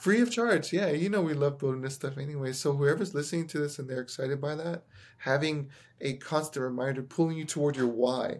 Free 0.00 0.20
of 0.22 0.30
charge. 0.32 0.72
Yeah, 0.72 0.88
you 0.90 1.08
know 1.10 1.20
we 1.22 1.34
love 1.34 1.58
building 1.58 1.82
this 1.82 1.94
stuff 1.94 2.16
anyway. 2.18 2.52
So 2.54 2.74
whoever's 2.74 3.14
listening 3.14 3.46
to 3.48 3.58
this 3.58 3.78
and 3.78 3.88
they're 3.88 4.00
excited 4.00 4.40
by 4.40 4.54
that, 4.56 4.84
having 5.18 5.68
a 6.00 6.14
constant 6.14 6.64
reminder 6.64 7.02
pulling 7.02 7.36
you 7.36 7.44
toward 7.44 7.76
your 7.76 7.86
why, 7.86 8.38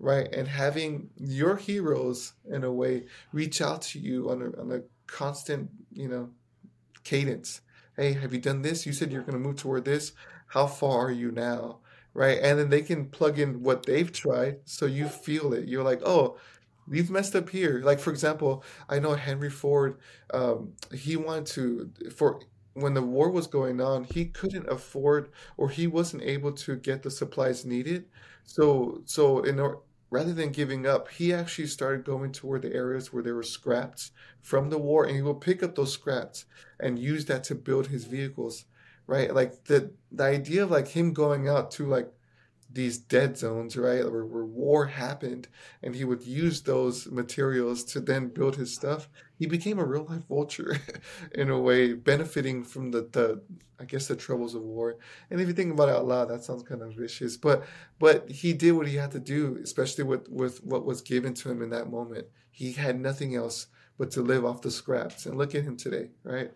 right? 0.00 0.32
And 0.34 0.48
having 0.48 1.10
your 1.16 1.56
heroes 1.56 2.32
in 2.50 2.64
a 2.64 2.72
way 2.72 3.04
reach 3.32 3.60
out 3.60 3.82
to 3.82 4.00
you 4.00 4.30
on 4.30 4.42
a 4.42 4.60
on 4.60 4.72
a 4.72 4.80
constant, 5.06 5.70
you 5.92 6.08
know, 6.08 6.30
cadence. 7.04 7.60
Hey, 7.96 8.14
have 8.14 8.32
you 8.32 8.40
done 8.40 8.62
this? 8.62 8.86
You 8.86 8.92
said 8.92 9.12
you're 9.12 9.22
going 9.22 9.34
to 9.40 9.48
move 9.48 9.56
toward 9.56 9.84
this. 9.84 10.12
How 10.48 10.66
far 10.66 11.06
are 11.06 11.12
you 11.12 11.30
now? 11.30 11.80
Right? 12.14 12.38
And 12.42 12.58
then 12.58 12.70
they 12.70 12.82
can 12.82 13.06
plug 13.06 13.38
in 13.38 13.62
what 13.62 13.86
they've 13.86 14.10
tried 14.10 14.58
so 14.64 14.86
you 14.86 15.08
feel 15.08 15.52
it. 15.52 15.68
You're 15.68 15.84
like, 15.84 16.00
oh, 16.04 16.38
we've 16.88 17.10
messed 17.10 17.36
up 17.36 17.50
here. 17.50 17.80
Like, 17.84 18.00
for 18.00 18.10
example, 18.10 18.64
I 18.88 18.98
know 18.98 19.14
Henry 19.14 19.50
Ford, 19.50 19.98
um, 20.34 20.72
he 20.92 21.16
wanted 21.16 21.46
to, 21.46 21.90
for 22.10 22.40
when 22.74 22.94
the 22.94 23.02
war 23.02 23.30
was 23.30 23.46
going 23.46 23.80
on, 23.80 24.04
he 24.04 24.26
couldn't 24.26 24.68
afford 24.68 25.30
or 25.56 25.68
he 25.68 25.86
wasn't 25.86 26.22
able 26.22 26.52
to 26.52 26.76
get 26.76 27.02
the 27.02 27.10
supplies 27.10 27.64
needed. 27.64 28.06
So, 28.44 29.02
so 29.04 29.42
in 29.42 29.60
or 29.60 29.82
rather 30.10 30.32
than 30.32 30.50
giving 30.50 30.86
up, 30.86 31.08
he 31.08 31.32
actually 31.32 31.68
started 31.68 32.04
going 32.04 32.32
toward 32.32 32.62
the 32.62 32.74
areas 32.74 33.12
where 33.12 33.22
there 33.22 33.34
were 33.34 33.42
scraps 33.42 34.10
from 34.42 34.68
the 34.70 34.78
war, 34.78 35.04
and 35.04 35.16
he 35.16 35.22
will 35.22 35.34
pick 35.34 35.62
up 35.62 35.74
those 35.74 35.92
scraps 35.92 36.44
and 36.78 36.98
use 36.98 37.24
that 37.26 37.44
to 37.44 37.54
build 37.54 37.86
his 37.86 38.04
vehicles, 38.04 38.64
right? 39.06 39.34
Like 39.34 39.64
the 39.64 39.92
the 40.10 40.24
idea 40.24 40.64
of 40.64 40.70
like 40.70 40.88
him 40.88 41.12
going 41.12 41.48
out 41.48 41.70
to 41.72 41.86
like 41.86 42.12
these 42.72 42.98
dead 42.98 43.36
zones, 43.36 43.76
right, 43.76 44.08
where, 44.10 44.24
where 44.24 44.44
war 44.44 44.86
happened, 44.86 45.48
and 45.82 45.94
he 45.94 46.04
would 46.04 46.22
use 46.22 46.62
those 46.62 47.10
materials 47.10 47.84
to 47.84 48.00
then 48.00 48.28
build 48.28 48.56
his 48.56 48.74
stuff. 48.74 49.08
He 49.38 49.46
became 49.46 49.78
a 49.78 49.84
real 49.84 50.04
life 50.04 50.26
vulture 50.28 50.76
in 51.34 51.50
a 51.50 51.58
way, 51.58 51.94
benefiting 51.94 52.62
from 52.62 52.90
the, 52.90 53.08
the 53.12 53.42
I 53.80 53.84
guess 53.84 54.06
the 54.06 54.16
troubles 54.16 54.54
of 54.54 54.62
war. 54.62 54.98
And 55.30 55.40
if 55.40 55.48
you 55.48 55.54
think 55.54 55.72
about 55.72 55.88
it 55.88 55.96
out 55.96 56.06
loud, 56.06 56.28
that 56.28 56.44
sounds 56.44 56.62
kind 56.62 56.82
of 56.82 56.94
vicious. 56.94 57.36
But 57.36 57.64
but 57.98 58.30
he 58.30 58.52
did 58.52 58.72
what 58.72 58.86
he 58.86 58.96
had 58.96 59.10
to 59.12 59.20
do, 59.20 59.58
especially 59.62 60.04
with, 60.04 60.28
with 60.28 60.62
what 60.62 60.84
was 60.84 61.00
given 61.00 61.34
to 61.34 61.50
him 61.50 61.62
in 61.62 61.70
that 61.70 61.90
moment. 61.90 62.26
He 62.50 62.72
had 62.72 63.00
nothing 63.00 63.34
else 63.34 63.68
but 63.98 64.10
to 64.12 64.22
live 64.22 64.44
off 64.44 64.62
the 64.62 64.70
scraps. 64.70 65.26
And 65.26 65.36
look 65.36 65.54
at 65.54 65.64
him 65.64 65.76
today, 65.76 66.10
right? 66.24 66.52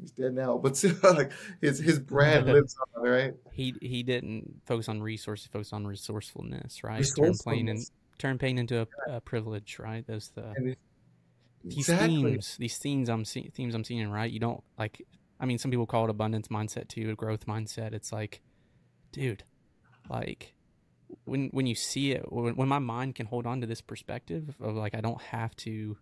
He's 0.00 0.10
dead 0.10 0.34
now, 0.34 0.58
but 0.58 0.76
still, 0.76 0.94
like 1.02 1.32
his 1.60 1.78
his 1.78 1.98
brand 1.98 2.46
lives 2.52 2.76
on, 2.96 3.02
right? 3.02 3.34
he 3.52 3.74
he 3.80 4.02
didn't 4.02 4.60
focus 4.66 4.88
on 4.88 5.02
resources, 5.02 5.46
he 5.46 5.50
focused 5.50 5.72
on 5.72 5.86
resourcefulness, 5.86 6.84
right? 6.84 7.06
Turn 7.16 7.34
pain 7.46 7.68
and 7.68 7.90
turn 8.18 8.38
pain 8.38 8.58
into 8.58 8.82
a, 8.82 9.16
a 9.16 9.20
privilege, 9.20 9.78
right? 9.78 10.06
Those 10.06 10.30
the 10.34 10.52
it- 10.56 10.78
these 11.64 11.88
exactly. 11.88 12.32
themes, 12.32 12.56
these 12.58 12.78
themes 12.78 13.08
I'm 13.08 13.24
see, 13.24 13.50
themes 13.52 13.74
I'm 13.74 13.82
seeing, 13.82 14.08
right? 14.10 14.30
You 14.30 14.38
don't 14.38 14.62
like. 14.78 15.04
I 15.40 15.46
mean, 15.46 15.58
some 15.58 15.70
people 15.70 15.86
call 15.86 16.04
it 16.04 16.10
abundance 16.10 16.48
mindset 16.48 16.88
too, 16.88 17.10
a 17.10 17.14
growth 17.14 17.46
mindset. 17.46 17.92
It's 17.92 18.12
like, 18.12 18.40
dude, 19.10 19.42
like 20.08 20.54
when 21.24 21.48
when 21.48 21.66
you 21.66 21.74
see 21.74 22.12
it, 22.12 22.30
when, 22.30 22.54
when 22.56 22.68
my 22.68 22.78
mind 22.78 23.14
can 23.16 23.26
hold 23.26 23.46
on 23.46 23.60
to 23.62 23.66
this 23.66 23.80
perspective 23.80 24.54
of 24.60 24.74
like 24.76 24.94
I 24.94 25.00
don't 25.00 25.20
have 25.20 25.56
to 25.56 25.96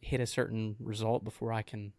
hit 0.00 0.20
a 0.20 0.26
certain 0.26 0.76
result 0.80 1.22
before 1.22 1.52
I 1.52 1.62
can 1.62 1.92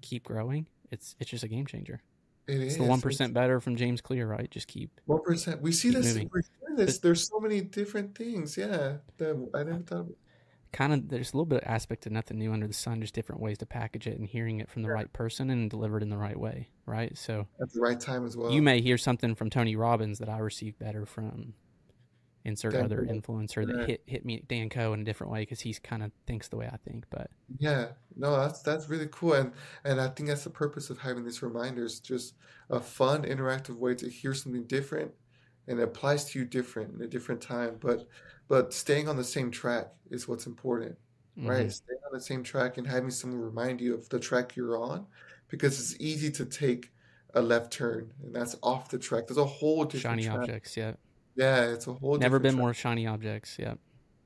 keep 0.00 0.24
growing. 0.24 0.66
It's 0.90 1.14
it's 1.20 1.30
just 1.30 1.44
a 1.44 1.48
game 1.48 1.66
changer. 1.66 2.00
It 2.46 2.60
It's 2.62 2.76
the 2.76 2.84
one 2.84 3.00
better 3.34 3.60
from 3.60 3.76
James 3.76 4.00
Clear, 4.00 4.26
right? 4.26 4.50
Just 4.50 4.68
keep 4.68 5.00
one 5.04 5.22
percent. 5.22 5.60
We 5.60 5.72
see 5.72 5.90
this. 5.90 6.06
moving. 6.06 6.30
We're 6.32 6.42
seeing 6.42 6.76
this. 6.76 6.98
There's 6.98 7.28
so 7.28 7.38
many 7.40 7.60
different 7.60 8.16
things. 8.16 8.56
Yeah, 8.56 8.96
that 9.18 9.50
I 9.54 9.62
never 9.64 9.80
thought. 9.80 9.98
Of. 10.00 10.08
kind 10.72 10.92
of 10.94 11.08
there's 11.10 11.32
a 11.34 11.36
little 11.36 11.44
bit 11.46 11.62
of 11.62 11.68
aspect 11.70 12.06
of 12.06 12.12
nothing 12.12 12.38
new 12.38 12.52
under 12.52 12.66
the 12.66 12.72
sun, 12.72 13.02
just 13.02 13.14
different 13.14 13.42
ways 13.42 13.58
to 13.58 13.66
package 13.66 14.06
it 14.06 14.18
and 14.18 14.26
hearing 14.26 14.60
it 14.60 14.70
from 14.70 14.82
the 14.82 14.88
Yeah. 14.88 14.94
right 14.94 15.12
person 15.12 15.50
and 15.50 15.68
delivered 15.70 16.02
in 16.02 16.08
the 16.08 16.16
right 16.16 16.38
way, 16.38 16.68
right? 16.86 17.16
So 17.18 17.46
At 17.60 17.70
the 17.72 17.80
right 17.80 18.00
time 18.00 18.24
as 18.24 18.34
well. 18.36 18.50
you 18.50 18.62
may 18.62 18.80
hear 18.80 18.96
something 18.98 19.34
from 19.34 19.50
Tony 19.50 19.76
Robbins 19.76 20.18
that 20.18 20.28
I 20.30 20.38
received 20.38 20.78
better 20.78 21.04
from 21.04 21.52
insert 22.44 22.76
Dan 22.76 22.80
other 22.80 23.04
influencer 23.08 23.66
that 23.66 23.76
Right. 23.76 23.84
hit 23.84 24.02
hit 24.06 24.24
me 24.24 24.42
Dan 24.46 24.68
Koe 24.70 24.92
in 24.94 25.00
a 25.00 25.04
different 25.04 25.32
way 25.32 25.42
because 25.42 25.60
he's 25.60 25.78
kind 25.78 26.02
of 26.02 26.12
thinks 26.26 26.48
the 26.48 26.56
way 26.56 26.68
I 26.72 26.76
think. 26.78 27.06
But 27.10 27.30
Yeah, 27.58 27.92
no, 28.14 28.36
that's 28.36 28.60
that's 28.62 28.88
really 28.90 29.08
cool, 29.10 29.32
and 29.34 29.54
and 29.84 30.00
I 30.00 30.08
think 30.08 30.28
that's 30.28 30.44
the 30.44 30.50
purpose 30.50 30.90
of 30.90 30.98
having 30.98 31.24
these 31.24 31.42
reminders, 31.42 31.98
just 31.98 32.36
a 32.68 32.78
fun, 32.80 33.22
interactive 33.22 33.76
way 33.78 33.94
to 33.96 34.08
hear 34.10 34.34
something 34.34 34.66
different, 34.66 35.14
and 35.66 35.80
it 35.80 35.82
applies 35.82 36.26
to 36.26 36.38
you 36.38 36.44
different 36.44 36.94
in 36.94 37.00
a 37.02 37.08
different 37.08 37.40
time, 37.40 37.78
but 37.80 38.06
but 38.48 38.74
staying 38.74 39.08
on 39.08 39.16
the 39.16 39.24
same 39.24 39.50
track 39.50 39.94
is 40.10 40.28
what's 40.28 40.46
important, 40.46 40.98
right? 41.42 41.70
mhm, 41.70 41.72
Staying 41.72 42.00
on 42.06 42.12
the 42.12 42.20
same 42.20 42.42
track 42.42 42.76
and 42.76 42.86
having 42.86 43.10
someone 43.10 43.40
remind 43.40 43.80
you 43.80 43.94
of 43.94 44.08
the 44.10 44.20
track 44.20 44.54
you're 44.54 44.76
on, 44.78 45.06
because 45.48 45.80
it's 45.80 45.98
easy 46.00 46.30
to 46.32 46.44
take 46.44 46.92
a 47.34 47.40
left 47.40 47.72
turn, 47.72 48.12
and 48.22 48.34
that's 48.34 48.56
off 48.62 48.90
the 48.90 48.98
track. 48.98 49.26
There's 49.26 49.38
a 49.38 49.44
whole 49.46 49.84
different 49.86 50.20
shiny 50.20 50.22
track. 50.22 50.50
objects. 50.50 50.76
Yeah, 50.76 50.94
Yeah, 51.38 51.66
it's 51.72 51.86
a 51.86 51.92
whole 51.94 52.18
never 52.18 52.38
been 52.40 52.52
track. 52.54 52.60
more 52.62 52.74
shiny 52.74 53.06
objects. 53.06 53.56
Yeah, 53.58 53.74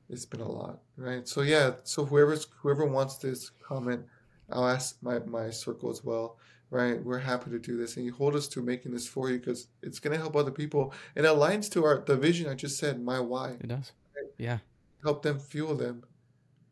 It's 0.09 0.25
been 0.27 0.41
a 0.41 0.49
lot, 0.51 0.81
right? 0.97 1.29
So 1.29 1.43
yeah, 1.43 1.75
so 1.85 2.05
whoever's 2.07 2.47
whoever 2.61 2.87
wants 2.87 3.17
this 3.19 3.51
comment, 3.69 4.05
I'll 4.51 4.67
ask 4.67 4.97
my 5.03 5.19
my 5.21 5.51
circle 5.51 5.91
as 5.91 6.03
well, 6.03 6.39
right? 6.71 7.03
We're 7.05 7.19
happy 7.19 7.51
to 7.51 7.59
do 7.59 7.77
this, 7.77 7.97
and 7.99 8.07
you 8.07 8.13
hold 8.15 8.35
us 8.35 8.49
to 8.49 8.63
making 8.63 8.93
this 8.93 9.07
for 9.07 9.31
you 9.31 9.39
because 9.39 9.69
it's 9.83 10.01
gonna 10.01 10.17
help 10.17 10.35
other 10.37 10.51
people. 10.51 10.95
and 11.15 11.27
It 11.27 11.29
aligns 11.29 11.71
to 11.73 11.85
our 11.85 12.03
the 12.05 12.17
vision 12.17 12.49
I 12.49 12.55
just 12.55 12.79
said, 12.79 13.01
my 13.03 13.21
why. 13.21 13.51
it 13.61 13.69
does. 13.69 13.93
Yeah, 14.39 14.59
Help 15.05 15.23
them 15.23 15.39
fuel 15.39 15.75
them, 15.75 16.05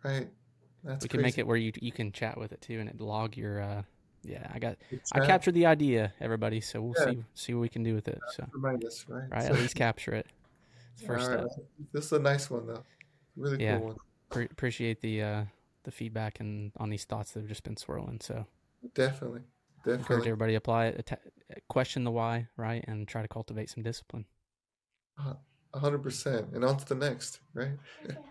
right? 0.03 0.29
That's 0.85 1.03
we 1.05 1.09
can 1.11 1.21
make 1.21 1.37
it 1.37 1.47
where 1.47 1.59
you 1.59 1.73
you 1.83 1.93
can 1.93 2.11
chat 2.13 2.39
with 2.39 2.53
it 2.53 2.63
too, 2.63 2.81
and 2.81 2.89
it 2.89 2.99
log 3.01 3.37
your. 3.37 3.61
uh 3.61 3.83
Yeah, 4.23 4.47
I 4.53 4.59
got 4.59 4.77
The 4.91 5.01
I 5.13 5.21
captured 5.21 5.53
the 5.53 5.67
idea, 5.67 6.13
everybody. 6.21 6.61
So 6.61 6.81
we'll 6.83 6.95
yeah, 6.95 7.05
see 7.05 7.25
see 7.35 7.55
what 7.55 7.61
we 7.61 7.69
can 7.69 7.83
do 7.83 7.95
with 7.95 8.09
it. 8.09 8.21
So 8.37 8.47
remind 8.53 8.85
us, 8.85 9.05
right? 9.09 9.31
right, 9.31 9.47
So, 9.47 9.55
at 9.55 9.59
least 9.61 9.75
capture 9.77 10.13
it. 10.13 10.27
It's 10.95 11.03
the 11.03 11.13
all 11.13 11.19
first 11.19 11.31
right, 11.31 11.51
step. 11.53 11.65
this 11.93 12.05
is 12.07 12.13
a 12.13 12.19
nice 12.19 12.51
one 12.51 12.67
though, 12.67 12.85
really 13.37 13.59
cool 13.59 13.81
one, 13.81 13.97
pre- 14.29 14.45
appreciate 14.47 15.01
the 15.01 15.23
uh 15.23 15.45
the 15.85 15.91
feedback 15.91 16.41
and 16.41 16.73
on 16.77 16.91
these 16.91 17.05
thoughts 17.05 17.33
that 17.33 17.41
have 17.41 17.49
just 17.49 17.63
been 17.63 17.77
swirling. 17.77 18.21
So 18.21 18.45
definitely, 18.95 19.41
encourage 19.87 19.99
definitely, 19.99 20.29
everybody 20.29 20.55
apply 20.57 20.87
it, 20.87 20.97
atta- 20.99 21.31
question 21.69 22.05
the 22.05 22.11
why, 22.11 22.49
right, 22.57 22.85
and 22.87 23.09
try 23.09 23.23
to 23.23 23.29
cultivate 23.29 23.71
some 23.71 23.83
discipline. 23.83 24.27
a 25.73 25.79
hundred 25.79 26.03
percent, 26.03 26.49
and 26.53 26.65
on 26.65 26.77
to 26.77 26.85
the 26.85 26.95
next, 26.95 27.41
right? 27.55 27.73
Perfect. 28.03 28.27